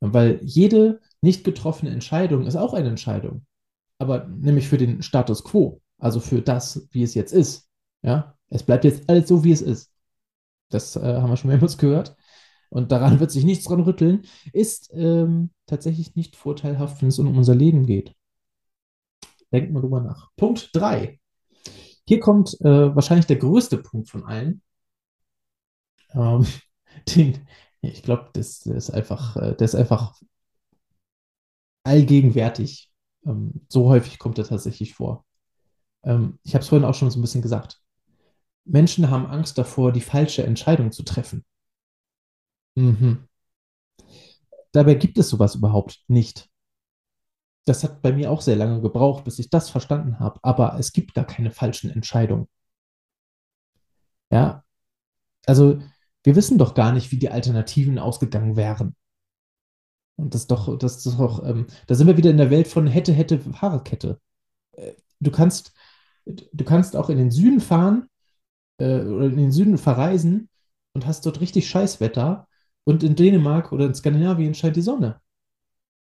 Weil 0.00 0.38
jede 0.42 1.00
nicht 1.22 1.44
getroffene 1.44 1.90
Entscheidung 1.90 2.46
ist 2.46 2.56
auch 2.56 2.74
eine 2.74 2.90
Entscheidung. 2.90 3.46
Aber 3.98 4.26
nämlich 4.26 4.68
für 4.68 4.78
den 4.78 5.02
Status 5.02 5.44
quo, 5.44 5.80
also 5.98 6.20
für 6.20 6.42
das, 6.42 6.88
wie 6.90 7.02
es 7.02 7.14
jetzt 7.14 7.32
ist. 7.32 7.68
Ja, 8.02 8.36
es 8.48 8.62
bleibt 8.62 8.84
jetzt 8.84 9.08
alles 9.08 9.28
so, 9.28 9.44
wie 9.44 9.52
es 9.52 9.62
ist. 9.62 9.90
Das 10.70 10.96
äh, 10.96 11.00
haben 11.00 11.30
wir 11.30 11.36
schon 11.36 11.50
mehrmals 11.50 11.78
gehört 11.78 12.16
und 12.74 12.90
daran 12.90 13.20
wird 13.20 13.30
sich 13.30 13.44
nichts 13.44 13.64
dran 13.64 13.80
rütteln, 13.80 14.26
ist 14.52 14.90
ähm, 14.94 15.50
tatsächlich 15.66 16.16
nicht 16.16 16.36
vorteilhaft, 16.36 17.00
wenn 17.00 17.08
es 17.08 17.18
um 17.18 17.36
unser 17.36 17.54
Leben 17.54 17.86
geht. 17.86 18.14
Denkt 19.52 19.72
mal 19.72 19.80
drüber 19.80 20.00
nach. 20.00 20.30
Punkt 20.36 20.70
3. 20.72 21.20
Hier 22.06 22.20
kommt 22.20 22.60
äh, 22.60 22.94
wahrscheinlich 22.94 23.26
der 23.26 23.36
größte 23.36 23.78
Punkt 23.78 24.10
von 24.10 24.24
allen. 24.24 24.60
Ähm, 26.12 26.44
den, 27.14 27.46
ich 27.80 28.02
glaube, 28.02 28.30
das, 28.32 28.60
das, 28.60 28.88
ist 28.88 28.90
einfach, 28.90 29.36
äh, 29.36 29.54
der 29.54 29.64
ist 29.64 29.76
einfach 29.76 30.20
allgegenwärtig. 31.84 32.90
Ähm, 33.26 33.66
so 33.68 33.88
häufig 33.88 34.18
kommt 34.18 34.38
er 34.38 34.44
tatsächlich 34.46 34.94
vor. 34.94 35.24
Ähm, 36.04 36.38
ich 36.44 36.54
habe 36.54 36.62
es 36.62 36.68
vorhin 36.68 36.86
auch 36.86 36.94
schon 36.94 37.10
so 37.10 37.18
ein 37.18 37.22
bisschen 37.22 37.42
gesagt. 37.42 37.80
Menschen 38.64 39.10
haben 39.10 39.26
Angst 39.26 39.58
davor, 39.58 39.92
die 39.92 40.00
falsche 40.00 40.44
Entscheidung 40.44 40.92
zu 40.92 41.02
treffen. 41.02 41.44
Mhm. 42.76 43.28
Dabei 44.72 44.94
gibt 44.94 45.18
es 45.18 45.28
sowas 45.28 45.54
überhaupt 45.54 46.02
nicht. 46.08 46.48
Das 47.66 47.82
hat 47.84 48.02
bei 48.02 48.12
mir 48.12 48.30
auch 48.30 48.40
sehr 48.40 48.56
lange 48.56 48.80
gebraucht, 48.80 49.24
bis 49.24 49.38
ich 49.38 49.48
das 49.48 49.70
verstanden 49.70 50.18
habe. 50.18 50.38
Aber 50.42 50.78
es 50.78 50.92
gibt 50.92 51.14
gar 51.14 51.26
keine 51.26 51.50
falschen 51.50 51.90
Entscheidungen. 51.90 52.48
Ja, 54.30 54.64
also 55.46 55.80
wir 56.24 56.36
wissen 56.36 56.58
doch 56.58 56.74
gar 56.74 56.92
nicht, 56.92 57.12
wie 57.12 57.18
die 57.18 57.30
Alternativen 57.30 57.98
ausgegangen 57.98 58.56
wären. 58.56 58.96
Und 60.16 60.34
das 60.34 60.46
doch, 60.46 60.78
das 60.78 61.04
ist 61.04 61.18
doch, 61.18 61.44
ähm, 61.44 61.66
da 61.86 61.94
sind 61.94 62.06
wir 62.06 62.16
wieder 62.16 62.30
in 62.30 62.36
der 62.36 62.50
Welt 62.50 62.68
von 62.68 62.86
hätte, 62.86 63.12
hätte, 63.12 63.40
Fahrradkette. 63.40 64.20
Äh, 64.72 64.92
du 65.20 65.30
kannst, 65.30 65.72
du 66.26 66.64
kannst 66.64 66.96
auch 66.96 67.10
in 67.10 67.18
den 67.18 67.30
Süden 67.30 67.60
fahren 67.60 68.08
äh, 68.78 69.00
oder 69.00 69.26
in 69.26 69.36
den 69.36 69.52
Süden 69.52 69.78
verreisen 69.78 70.48
und 70.94 71.06
hast 71.06 71.26
dort 71.26 71.40
richtig 71.40 71.68
Scheißwetter 71.68 72.46
und 72.84 73.02
in 73.02 73.16
Dänemark 73.16 73.72
oder 73.72 73.86
in 73.86 73.94
Skandinavien 73.94 74.54
scheint 74.54 74.76
die 74.76 74.82
Sonne. 74.82 75.20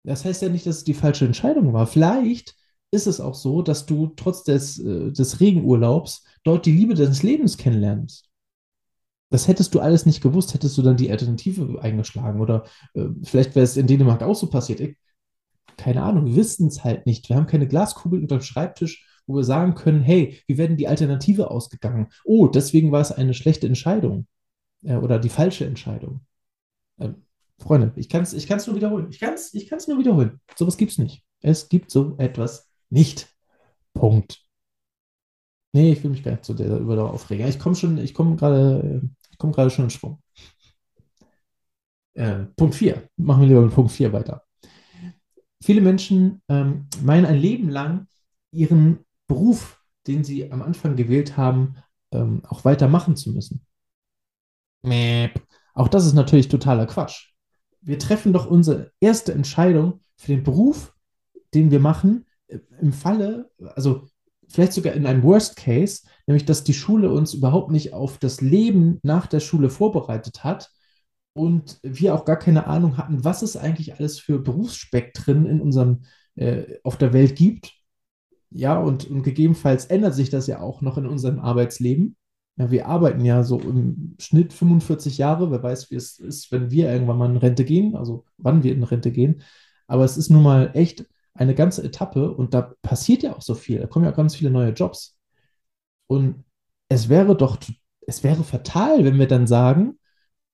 Das 0.03 0.25
heißt 0.25 0.41
ja 0.41 0.50
nicht, 0.50 0.65
dass 0.65 0.77
es 0.77 0.84
die 0.84 0.96
falsche 0.96 1.25
Entscheidung 1.25 1.74
war. 1.74 1.86
Vielleicht 1.86 2.55
ist 2.91 3.08
es 3.08 3.22
auch 3.22 3.36
so, 3.36 3.62
dass 3.62 3.86
du 3.86 4.08
trotz 4.15 4.43
des, 4.43 4.79
äh, 4.79 5.12
des 5.12 5.39
Regenurlaubs 5.39 6.24
dort 6.43 6.65
die 6.65 6.72
Liebe 6.72 6.96
deines 6.96 7.24
Lebens 7.24 7.58
kennenlernst. 7.58 8.31
Das 9.32 9.48
hättest 9.48 9.74
du 9.74 9.80
alles 9.80 10.06
nicht 10.06 10.22
gewusst, 10.22 10.54
hättest 10.54 10.78
du 10.78 10.84
dann 10.84 10.98
die 10.98 11.10
Alternative 11.10 11.82
eingeschlagen. 11.82 12.40
Oder 12.42 12.66
äh, 12.94 13.06
vielleicht 13.24 13.56
wäre 13.56 13.64
es 13.64 13.78
in 13.78 13.88
Dänemark 13.88 14.22
auch 14.22 14.36
so 14.36 14.48
passiert. 14.48 14.80
Ich, 14.80 14.98
keine 15.78 16.04
Ahnung, 16.04 16.28
wir 16.28 16.36
wissen 16.36 16.68
es 16.68 16.84
halt 16.84 17.08
nicht. 17.08 17.30
Wir 17.30 17.38
haben 17.38 17.48
keine 17.48 17.68
Glaskugel 17.68 18.22
unter 18.22 18.38
dem 18.38 18.44
Schreibtisch, 18.44 19.08
wo 19.26 19.36
wir 19.36 19.44
sagen 19.44 19.74
können, 19.74 20.02
hey, 20.02 20.40
wie 20.48 20.58
werden 20.58 20.78
die 20.78 20.88
Alternative 20.88 21.50
ausgegangen? 21.50 22.08
Oh, 22.24 22.48
deswegen 22.48 22.92
war 22.92 23.02
es 23.02 23.12
eine 23.12 23.34
schlechte 23.34 23.68
Entscheidung 23.68 24.28
äh, 24.84 24.96
oder 24.96 25.18
die 25.18 25.30
falsche 25.30 25.66
Entscheidung. 25.66 26.22
Ähm, 27.00 27.24
Freunde, 27.58 27.94
ich 27.96 28.10
kann 28.10 28.24
es 28.24 28.34
ich 28.34 28.48
kann's 28.48 28.68
nur 28.68 28.76
wiederholen. 28.76 29.08
Ich 29.12 29.20
kann 29.20 29.34
es 29.34 29.54
ich 29.54 29.68
kann's 29.68 29.88
nur 29.88 30.00
wiederholen. 30.00 30.42
Sowas 30.56 30.78
gibt 30.78 30.92
es 30.92 30.98
nicht. 30.98 31.24
Es 31.42 31.70
gibt 31.70 31.92
so 31.92 32.16
etwas 32.18 32.70
nicht. 32.90 33.28
Punkt. 33.94 34.44
Nee, 35.74 35.94
ich 35.94 36.04
will 36.04 36.12
mich 36.12 36.24
gar 36.24 36.32
nicht 36.32 36.46
so 36.46 36.54
darüber 36.54 37.12
aufregen. 37.12 37.48
Ich 37.48 37.60
komme 37.60 37.76
schon, 37.76 37.98
ich 37.98 38.14
komme 38.14 38.36
gerade, 38.36 39.02
ich 39.41 39.43
komme 39.43 39.53
gerade 39.53 39.71
schon 39.71 39.86
in 39.86 39.89
Schwung. 39.89 40.21
Äh, 42.13 42.45
Punkt 42.55 42.75
4. 42.75 43.10
Machen 43.17 43.41
wir 43.41 43.48
lieber 43.48 43.62
mit 43.62 43.74
Punkt 43.74 43.91
4 43.91 44.13
weiter. 44.13 44.43
Viele 45.63 45.81
Menschen 45.81 46.43
ähm, 46.48 46.88
meinen 47.01 47.25
ein 47.25 47.39
Leben 47.39 47.67
lang 47.67 48.07
ihren 48.51 49.03
Beruf, 49.27 49.81
den 50.05 50.24
sie 50.24 50.51
am 50.51 50.62
Anfang 50.62 50.95
gewählt 50.95 51.38
haben, 51.38 51.75
ähm, 52.12 52.43
auch 52.48 52.65
weitermachen 52.65 53.15
zu 53.15 53.31
müssen. 53.31 53.65
Mäp. 54.83 55.41
Auch 55.74 55.88
das 55.88 56.05
ist 56.05 56.13
natürlich 56.13 56.48
totaler 56.48 56.86
Quatsch. 56.86 57.33
Wir 57.81 57.98
treffen 57.98 58.33
doch 58.33 58.45
unsere 58.45 58.91
erste 59.00 59.33
Entscheidung 59.33 60.01
für 60.17 60.33
den 60.33 60.43
Beruf, 60.43 60.93
den 61.55 61.71
wir 61.71 61.79
machen, 61.79 62.27
äh, 62.45 62.60
im 62.79 62.93
Falle, 62.93 63.50
also 63.75 64.07
vielleicht 64.53 64.74
sogar 64.74 64.93
in 64.93 65.05
einem 65.05 65.24
Worst 65.24 65.55
Case, 65.55 66.01
nämlich 66.27 66.46
dass 66.46 66.63
die 66.63 66.74
Schule 66.74 67.12
uns 67.12 67.34
überhaupt 67.34 67.72
nicht 67.72 67.93
auf 67.93 68.17
das 68.17 68.41
Leben 68.41 69.00
nach 69.03 69.27
der 69.27 69.39
Schule 69.39 69.70
vorbereitet 69.70 70.43
hat 70.43 70.70
und 71.34 71.79
wir 71.84 72.15
auch 72.15 72.25
gar 72.25 72.38
keine 72.38 72.67
Ahnung 72.67 72.98
hatten, 72.98 73.24
was 73.24 73.41
es 73.41 73.58
eigentlich 73.58 73.96
alles 73.96 74.20
für 74.20 74.39
Berufsspektren 74.39 75.46
in 75.46 75.62
unserem 75.62 76.03
äh, 76.36 76.79
auf 76.84 76.98
der 76.98 77.13
Welt 77.13 77.36
gibt. 77.36 77.74
Ja, 78.50 78.79
und, 78.79 79.10
und 79.10 79.24
gegebenenfalls 79.24 79.86
ändert 79.86 80.13
sich 80.13 80.29
das 80.29 80.48
ja 80.48 80.60
auch 80.60 80.81
noch 80.81 80.98
in 80.98 81.05
unserem 81.08 81.39
Arbeitsleben. 81.39 82.17
Ja, 82.58 82.70
wir 82.70 82.88
arbeiten 82.88 83.24
ja 83.24 83.43
so 83.43 83.60
im 83.60 84.15
Schnitt 84.20 84.51
45 84.51 85.17
Jahre. 85.17 85.51
Wer 85.51 85.63
weiß, 85.63 85.89
wie 85.89 85.96
es 85.96 86.20
ist, 86.20 86.51
wenn 86.51 86.70
wir 86.70 86.91
irgendwann 86.91 87.17
mal 87.17 87.29
in 87.29 87.38
Rente 87.38 87.63
gehen, 87.63 87.96
also 87.96 88.25
wann 88.38 88.63
wir 88.63 88.74
in 88.74 88.84
Rente 88.84 89.12
gehen. 89.12 89.41
Aber 89.88 90.03
es 90.03 90.17
ist 90.17 90.29
nun 90.29 90.43
mal 90.43 90.72
echt 90.74 91.05
eine 91.34 91.56
ganze 91.56 91.84
Etappe 91.84 92.32
und 92.32 92.54
da 92.54 92.74
passiert 92.82 93.24
ja 93.24 93.36
auch 93.36 93.42
so 93.42 93.56
viel. 93.56 93.80
Da 93.80 93.88
kommen 93.88 94.06
ja 94.06 94.12
auch 94.12 94.18
ganz 94.18 94.36
viele 94.36 94.52
neue 94.52 94.72
Jobs. 94.72 95.18
Und 96.08 96.44
es 96.90 97.10
wäre 97.10 97.36
doch, 97.38 97.58
es 98.08 98.24
wäre 98.24 98.44
fatal, 98.44 99.06
wenn 99.06 99.18
wir 99.18 99.28
dann 99.28 99.48
sagen, 99.48 99.98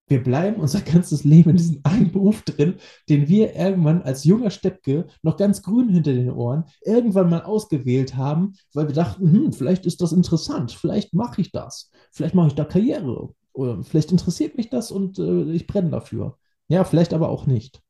wir 0.08 0.24
bleiben 0.24 0.62
unser 0.62 0.82
ganzes 0.82 1.24
Leben 1.24 1.52
in 1.52 1.58
diesem 1.58 1.82
einen 1.84 2.12
Beruf 2.12 2.42
drin, 2.44 2.76
den 3.10 3.28
wir 3.28 3.56
irgendwann 3.56 4.02
als 4.02 4.24
junger 4.24 4.50
Steppke 4.50 5.08
noch 5.22 5.38
ganz 5.38 5.62
grün 5.62 5.90
hinter 5.90 6.14
den 6.14 6.32
Ohren 6.32 6.66
irgendwann 6.84 7.30
mal 7.30 7.44
ausgewählt 7.44 8.16
haben, 8.16 8.54
weil 8.74 8.88
wir 8.88 8.96
dachten, 8.96 9.32
hm, 9.32 9.54
vielleicht 9.54 9.86
ist 9.86 10.02
das 10.02 10.14
interessant, 10.14 10.72
vielleicht 10.72 11.14
mache 11.14 11.42
ich 11.42 11.52
das, 11.52 11.92
vielleicht 12.12 12.36
mache 12.36 12.48
ich 12.48 12.56
da 12.56 12.64
Karriere 12.66 13.34
oder 13.54 13.84
vielleicht 13.84 14.12
interessiert 14.12 14.56
mich 14.56 14.70
das 14.70 14.92
und 14.92 15.20
äh, 15.20 15.52
ich 15.52 15.68
brenne 15.68 15.90
dafür. 15.90 16.38
Ja, 16.70 16.84
vielleicht 16.84 17.14
aber 17.14 17.30
auch 17.30 17.46
nicht. 17.46 17.82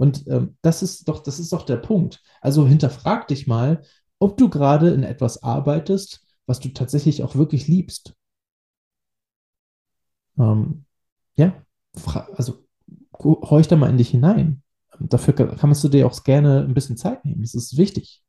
Und 0.00 0.26
ähm, 0.28 0.56
das 0.62 0.82
ist 0.82 1.08
doch, 1.08 1.22
das 1.22 1.38
ist 1.38 1.52
doch 1.52 1.66
der 1.66 1.76
Punkt. 1.76 2.22
Also 2.40 2.66
hinterfrag 2.66 3.28
dich 3.28 3.46
mal, 3.46 3.82
ob 4.18 4.38
du 4.38 4.48
gerade 4.48 4.88
in 4.94 5.02
etwas 5.02 5.42
arbeitest, 5.42 6.26
was 6.46 6.58
du 6.58 6.70
tatsächlich 6.70 7.22
auch 7.22 7.34
wirklich 7.34 7.68
liebst. 7.68 8.14
Ähm, 10.38 10.86
ja, 11.36 11.52
also 12.32 12.64
horch 13.22 13.68
da 13.68 13.76
mal 13.76 13.90
in 13.90 13.98
dich 13.98 14.08
hinein. 14.08 14.62
Dafür 14.98 15.34
kannst 15.34 15.84
du 15.84 15.88
dir 15.90 16.06
auch 16.06 16.24
gerne 16.24 16.62
ein 16.62 16.72
bisschen 16.72 16.96
Zeit 16.96 17.26
nehmen. 17.26 17.42
Das 17.42 17.54
ist 17.54 17.76
wichtig. 17.76 18.22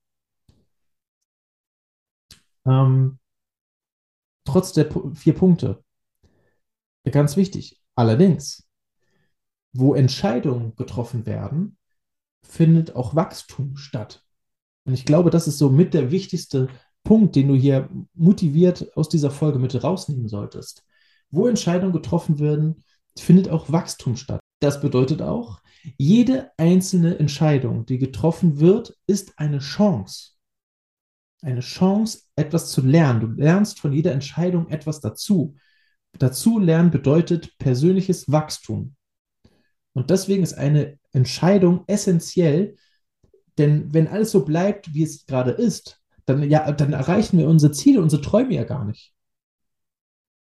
Ähm, 2.66 3.18
trotz 4.44 4.74
der 4.74 4.90
vier 5.16 5.36
Punkte. 5.36 5.82
Ganz 7.10 7.38
wichtig. 7.38 7.82
Allerdings, 7.96 8.68
wo 9.74 9.94
Entscheidungen 9.94 10.76
getroffen 10.76 11.26
werden, 11.26 11.78
findet 12.44 12.96
auch 12.96 13.16
Wachstum 13.16 13.78
statt. 13.78 14.24
Und 14.86 14.94
ich 14.94 15.06
glaube, 15.06 15.30
das 15.30 15.48
ist 15.48 15.58
so 15.58 15.70
mit 15.70 15.94
der 15.94 16.12
wichtigste 16.12 16.68
Punkt, 17.04 17.36
den 17.36 17.48
du 17.48 17.56
hier 17.56 17.90
motiviert 18.14 18.96
aus 18.96 19.10
dieser 19.10 19.32
Folge 19.32 19.60
mit 19.60 19.84
rausnehmen 19.84 20.28
solltest. 20.28 20.84
Wo 21.30 21.48
Entscheidungen 21.48 21.94
getroffen 21.94 22.40
werden, 22.40 22.84
findet 23.18 23.50
auch 23.50 23.72
Wachstum 23.72 24.16
statt. 24.18 24.40
Das 24.60 24.82
bedeutet 24.82 25.22
auch, 25.22 25.62
jede 25.98 26.52
einzelne 26.58 27.18
Entscheidung, 27.18 27.86
die 27.86 27.98
getroffen 27.98 28.60
wird, 28.60 28.96
ist 29.08 29.40
eine 29.40 29.60
Chance. 29.60 30.32
Eine 31.42 31.62
Chance, 31.62 32.22
etwas 32.36 32.72
zu 32.72 32.82
lernen. 32.86 33.20
Du 33.22 33.28
lernst 33.28 33.80
von 33.80 33.92
jeder 33.92 34.12
Entscheidung 34.12 34.70
etwas 34.70 35.00
dazu. 35.00 35.56
Dazu 36.20 36.60
lernen 36.60 36.92
bedeutet 36.92 37.58
persönliches 37.58 38.32
Wachstum. 38.32 38.96
Und 39.94 40.10
deswegen 40.10 40.44
ist 40.44 40.54
eine 40.54 41.00
Entscheidung 41.12 41.84
essentiell, 41.88 42.76
denn 43.58 43.94
wenn 43.94 44.08
alles 44.08 44.32
so 44.32 44.46
bleibt, 44.46 44.94
wie 44.94 45.04
es 45.04 45.26
gerade 45.26 45.52
ist, 45.52 46.02
dann, 46.26 46.50
ja, 46.50 46.72
dann 46.72 46.94
erreichen 46.94 47.38
wir 47.38 47.48
unsere 47.48 47.74
Ziele, 47.74 48.02
unsere 48.02 48.22
Träume 48.22 48.54
ja 48.54 48.64
gar 48.64 48.86
nicht. 48.86 49.14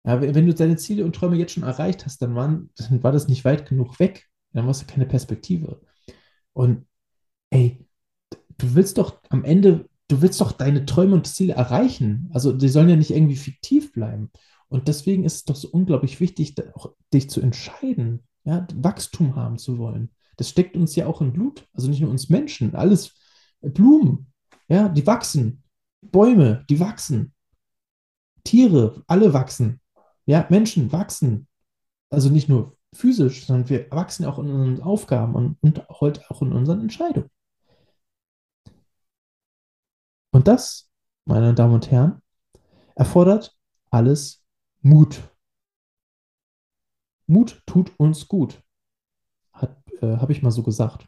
Ja, 0.05 0.21
wenn 0.21 0.45
du 0.45 0.53
deine 0.53 0.75
Ziele 0.75 1.05
und 1.05 1.15
Träume 1.15 1.37
jetzt 1.37 1.53
schon 1.53 1.63
erreicht 1.63 2.05
hast, 2.05 2.21
dann, 2.21 2.35
waren, 2.35 2.69
dann 2.75 3.01
war 3.03 3.11
das 3.11 3.27
nicht 3.27 3.45
weit 3.45 3.67
genug 3.67 3.99
weg. 3.99 4.29
Dann 4.51 4.67
hast 4.67 4.81
du 4.81 4.85
keine 4.85 5.05
Perspektive. 5.05 5.81
Und 6.51 6.85
ey, 7.49 7.85
du 8.57 8.75
willst 8.75 8.97
doch 8.97 9.21
am 9.29 9.43
Ende, 9.45 9.89
du 10.09 10.21
willst 10.21 10.41
doch 10.41 10.51
deine 10.51 10.85
Träume 10.85 11.15
und 11.15 11.27
Ziele 11.27 11.53
erreichen. 11.53 12.29
Also 12.33 12.51
die 12.51 12.69
sollen 12.69 12.89
ja 12.89 12.95
nicht 12.97 13.11
irgendwie 13.11 13.37
fiktiv 13.37 13.93
bleiben. 13.93 14.31
Und 14.67 14.87
deswegen 14.87 15.23
ist 15.23 15.35
es 15.35 15.45
doch 15.45 15.55
so 15.55 15.69
unglaublich 15.69 16.19
wichtig, 16.19 16.55
auch 16.75 16.93
dich 17.13 17.29
zu 17.29 17.41
entscheiden, 17.41 18.23
ja, 18.43 18.67
Wachstum 18.75 19.35
haben 19.35 19.57
zu 19.57 19.77
wollen. 19.77 20.11
Das 20.37 20.49
steckt 20.49 20.75
uns 20.75 20.95
ja 20.95 21.05
auch 21.07 21.21
im 21.21 21.33
Blut. 21.33 21.67
Also 21.73 21.89
nicht 21.89 22.01
nur 22.01 22.09
uns 22.09 22.29
Menschen, 22.29 22.75
alles 22.75 23.13
Blumen, 23.61 24.31
ja, 24.67 24.89
die 24.89 25.05
wachsen. 25.05 25.63
Bäume, 26.01 26.65
die 26.69 26.79
wachsen. 26.79 27.33
Tiere, 28.43 29.03
alle 29.07 29.33
wachsen. 29.33 29.79
Ja, 30.25 30.45
Menschen 30.49 30.91
wachsen. 30.91 31.47
Also 32.09 32.29
nicht 32.29 32.49
nur 32.49 32.77
physisch, 32.93 33.45
sondern 33.45 33.69
wir 33.69 33.89
wachsen 33.91 34.25
auch 34.25 34.39
in 34.39 34.49
unseren 34.49 34.83
Aufgaben 34.83 35.35
und, 35.35 35.57
und 35.61 35.87
heute 35.89 36.29
auch 36.29 36.41
in 36.41 36.51
unseren 36.51 36.81
Entscheidungen. 36.81 37.29
Und 40.31 40.47
das, 40.47 40.89
meine 41.25 41.53
Damen 41.53 41.75
und 41.75 41.91
Herren, 41.91 42.21
erfordert 42.95 43.55
alles 43.89 44.43
Mut. 44.81 45.32
Mut 47.27 47.61
tut 47.65 47.91
uns 47.97 48.27
gut, 48.27 48.61
äh, 50.03 50.17
habe 50.17 50.31
ich 50.31 50.41
mal 50.41 50.51
so 50.51 50.63
gesagt. 50.63 51.07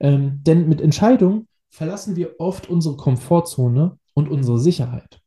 ähm, 0.00 0.42
denn 0.42 0.68
mit 0.68 0.80
Entscheidungen 0.80 1.48
verlassen 1.70 2.16
wir 2.16 2.38
oft 2.38 2.68
unsere 2.68 2.96
Komfortzone 2.96 3.98
und 4.14 4.28
unsere 4.28 4.58
Sicherheit. 4.58 5.20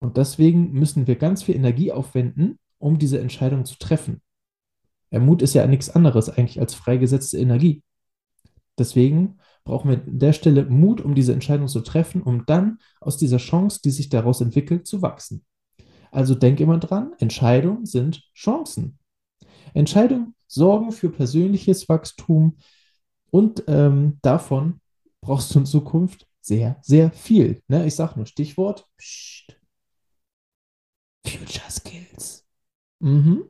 Und 0.00 0.16
deswegen 0.16 0.72
müssen 0.72 1.06
wir 1.06 1.16
ganz 1.16 1.42
viel 1.42 1.56
Energie 1.56 1.90
aufwenden, 1.90 2.58
um 2.78 2.98
diese 2.98 3.20
Entscheidung 3.20 3.64
zu 3.64 3.76
treffen. 3.78 4.22
Der 5.10 5.20
Mut 5.20 5.42
ist 5.42 5.54
ja 5.54 5.66
nichts 5.66 5.90
anderes 5.90 6.28
eigentlich 6.28 6.60
als 6.60 6.74
freigesetzte 6.74 7.38
Energie. 7.38 7.82
Deswegen 8.78 9.38
brauchen 9.64 9.90
wir 9.90 9.96
an 9.98 10.18
der 10.18 10.32
Stelle 10.32 10.66
Mut, 10.66 11.00
um 11.00 11.14
diese 11.14 11.32
Entscheidung 11.32 11.66
zu 11.66 11.80
treffen, 11.80 12.22
um 12.22 12.46
dann 12.46 12.78
aus 13.00 13.16
dieser 13.16 13.38
Chance, 13.38 13.80
die 13.82 13.90
sich 13.90 14.08
daraus 14.08 14.40
entwickelt, 14.40 14.86
zu 14.86 15.02
wachsen. 15.02 15.44
Also 16.10 16.34
denk 16.34 16.60
immer 16.60 16.78
dran, 16.78 17.12
Entscheidungen 17.18 17.86
sind 17.86 18.22
Chancen. 18.34 18.98
Entscheidungen 19.74 20.34
sorgen 20.46 20.92
für 20.92 21.10
persönliches 21.10 21.88
Wachstum 21.88 22.56
und 23.30 23.64
ähm, 23.66 24.18
davon 24.22 24.80
brauchst 25.20 25.54
du 25.54 25.60
in 25.60 25.66
Zukunft 25.66 26.26
sehr, 26.40 26.78
sehr 26.80 27.10
viel. 27.12 27.62
Ne? 27.68 27.86
Ich 27.86 27.94
sage 27.94 28.14
nur 28.16 28.26
Stichwort 28.26 28.86
Psst, 28.96 29.60
Future 31.26 31.70
Skills. 31.70 32.46
Mhm. 33.00 33.44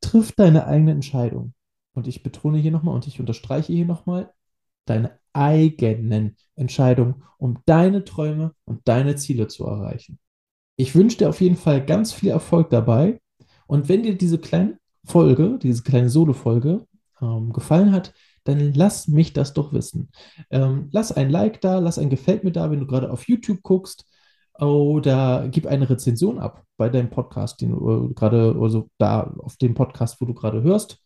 Triff 0.00 0.32
deine 0.32 0.66
eigene 0.66 0.92
Entscheidung. 0.92 1.54
Und 1.94 2.08
ich 2.08 2.22
betone 2.22 2.58
hier 2.58 2.70
nochmal 2.70 2.94
und 2.94 3.06
ich 3.06 3.20
unterstreiche 3.20 3.72
hier 3.72 3.84
nochmal, 3.84 4.32
deine 4.86 5.18
eigenen 5.32 6.36
Entscheidungen, 6.56 7.22
um 7.38 7.58
deine 7.66 8.04
Träume 8.04 8.54
und 8.64 8.86
deine 8.88 9.16
Ziele 9.16 9.48
zu 9.48 9.66
erreichen. 9.66 10.18
Ich 10.76 10.94
wünsche 10.94 11.18
dir 11.18 11.28
auf 11.28 11.40
jeden 11.40 11.56
Fall 11.56 11.84
ganz 11.84 12.12
viel 12.12 12.30
Erfolg 12.30 12.70
dabei. 12.70 13.20
Und 13.66 13.88
wenn 13.88 14.02
dir 14.02 14.16
diese 14.16 14.38
kleine 14.38 14.78
Folge, 15.04 15.58
diese 15.62 15.82
kleine 15.82 16.08
Solo-Folge 16.08 16.86
ähm, 17.20 17.52
gefallen 17.52 17.92
hat, 17.92 18.14
dann 18.44 18.74
lass 18.74 19.08
mich 19.08 19.32
das 19.32 19.54
doch 19.54 19.72
wissen. 19.72 20.10
Ähm, 20.50 20.88
lass 20.92 21.12
ein 21.12 21.30
Like 21.30 21.60
da, 21.60 21.78
lass 21.78 21.98
ein 21.98 22.10
Gefällt 22.10 22.44
mir 22.44 22.52
da, 22.52 22.70
wenn 22.70 22.80
du 22.80 22.86
gerade 22.86 23.10
auf 23.10 23.28
YouTube 23.28 23.62
guckst 23.62 24.04
oder 24.58 25.48
gib 25.50 25.66
eine 25.66 25.88
Rezension 25.88 26.38
ab 26.38 26.64
bei 26.76 26.88
deinem 26.88 27.10
Podcast, 27.10 27.60
den 27.60 27.70
du 27.70 28.12
gerade, 28.14 28.56
also 28.60 28.88
da 28.98 29.32
auf 29.38 29.56
dem 29.56 29.74
Podcast, 29.74 30.20
wo 30.20 30.26
du 30.26 30.34
gerade 30.34 30.62
hörst. 30.62 30.98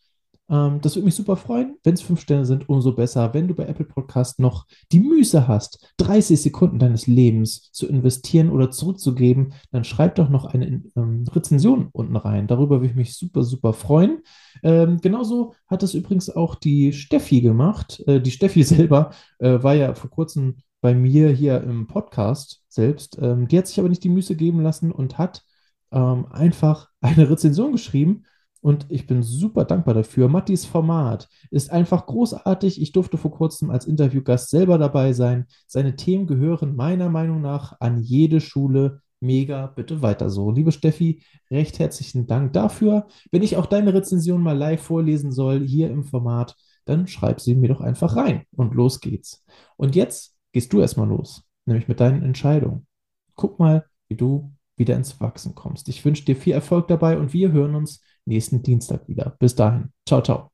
Ähm, 0.48 0.80
das 0.80 0.94
würde 0.94 1.06
mich 1.06 1.14
super 1.14 1.37
freuen. 1.37 1.76
Wenn 1.82 1.94
es 1.94 2.02
fünf 2.02 2.20
Sterne 2.20 2.44
sind, 2.46 2.68
umso 2.68 2.92
besser. 2.92 3.35
Wenn 3.35 3.48
du 3.48 3.54
bei 3.54 3.66
Apple 3.66 3.85
Podcast 3.85 4.38
noch 4.38 4.66
die 4.92 5.00
Muße 5.00 5.48
hast, 5.48 5.92
30 5.98 6.40
Sekunden 6.40 6.78
deines 6.78 7.06
Lebens 7.06 7.70
zu 7.72 7.88
investieren 7.88 8.50
oder 8.50 8.70
zurückzugeben, 8.70 9.54
dann 9.72 9.85
schreib 9.85 10.14
doch 10.16 10.28
noch 10.28 10.46
eine 10.46 10.82
ähm, 10.96 11.24
Rezension 11.32 11.88
unten 11.92 12.16
rein. 12.16 12.46
Darüber 12.46 12.80
würde 12.80 12.90
ich 12.90 12.96
mich 12.96 13.16
super, 13.16 13.42
super 13.42 13.72
freuen. 13.72 14.22
Ähm, 14.62 14.98
genauso 15.00 15.54
hat 15.66 15.82
es 15.82 15.94
übrigens 15.94 16.30
auch 16.30 16.54
die 16.54 16.92
Steffi 16.92 17.40
gemacht. 17.40 18.02
Äh, 18.06 18.20
die 18.20 18.30
Steffi 18.30 18.62
selber 18.64 19.11
äh, 19.38 19.62
war 19.62 19.74
ja 19.74 19.94
vor 19.94 20.11
kurzem 20.11 20.56
bei 20.80 20.94
mir 20.94 21.30
hier 21.30 21.62
im 21.62 21.87
Podcast 21.87 22.62
selbst. 22.68 23.18
Ähm, 23.20 23.48
die 23.48 23.59
hat 23.59 23.66
sich 23.66 23.78
aber 23.78 23.88
nicht 23.88 24.04
die 24.04 24.09
Müße 24.09 24.37
geben 24.37 24.61
lassen 24.62 24.92
und 24.92 25.18
hat 25.18 25.42
ähm, 25.90 26.26
einfach 26.30 26.90
eine 27.00 27.28
Rezension 27.28 27.72
geschrieben 27.72 28.24
und 28.66 28.87
ich 28.88 29.07
bin 29.07 29.22
super 29.22 29.64
dankbar 29.64 29.94
dafür. 29.94 30.29
Mattis 30.29 30.64
Format 30.64 31.29
ist 31.52 31.70
einfach 31.70 32.05
großartig. 32.05 32.83
Ich 32.83 32.90
durfte 32.90 33.16
vor 33.16 33.31
kurzem 33.31 33.70
als 33.70 33.87
Interviewgast 33.87 34.50
selber 34.50 34.76
dabei 34.76 35.12
sein. 35.12 35.46
Seine 35.68 35.94
Themen 35.94 36.26
gehören 36.26 36.74
meiner 36.74 37.09
Meinung 37.09 37.40
nach 37.40 37.79
an 37.79 38.02
jede 38.02 38.40
Schule. 38.40 39.02
Mega, 39.20 39.68
bitte 39.68 40.02
weiter 40.02 40.31
so. 40.31 40.50
Liebe 40.50 40.72
Steffi, 40.72 41.22
recht 41.48 41.79
herzlichen 41.79 42.26
Dank 42.26 42.55
dafür. 42.55 43.07
Wenn 43.31 43.44
ich 43.44 43.57
auch 43.57 43.66
deine 43.66 43.94
Rezension 43.94 44.42
mal 44.42 44.59
live 44.59 44.83
vorlesen 44.83 45.31
soll, 45.31 45.64
hier 45.64 45.88
im 45.88 46.02
Format, 46.02 46.57
dann 46.87 47.07
schreib 47.07 47.40
sie 47.40 47.55
mir 47.55 47.68
doch 47.68 47.81
einfach 47.81 48.16
rein 48.16 48.46
und 48.57 48.74
los 48.74 48.98
geht's. 48.98 49.44
Und 49.76 49.94
jetzt 49.94 50.35
gehst 50.50 50.72
du 50.72 50.81
erstmal 50.81 51.07
los, 51.07 51.44
nämlich 51.66 51.87
mit 51.87 52.00
deinen 52.00 52.24
Entscheidungen. 52.24 52.88
Guck 53.37 53.61
mal, 53.61 53.85
wie 54.09 54.16
du 54.16 54.50
wieder 54.76 54.96
ins 54.96 55.20
Wachsen 55.20 55.55
kommst. 55.55 55.88
Ich 55.88 56.05
wünsche 56.05 56.24
dir 56.24 56.35
viel 56.35 56.52
Erfolg 56.52 56.88
dabei 56.88 57.16
und 57.16 57.33
wir 57.33 57.52
hören 57.52 57.76
uns 57.76 58.00
nächsten 58.27 58.62
Dienstag 58.62 59.09
wieder. 59.09 59.37
Bis 59.39 59.55
dahin. 59.55 59.91
Ciao, 60.07 60.23
ciao. 60.23 60.51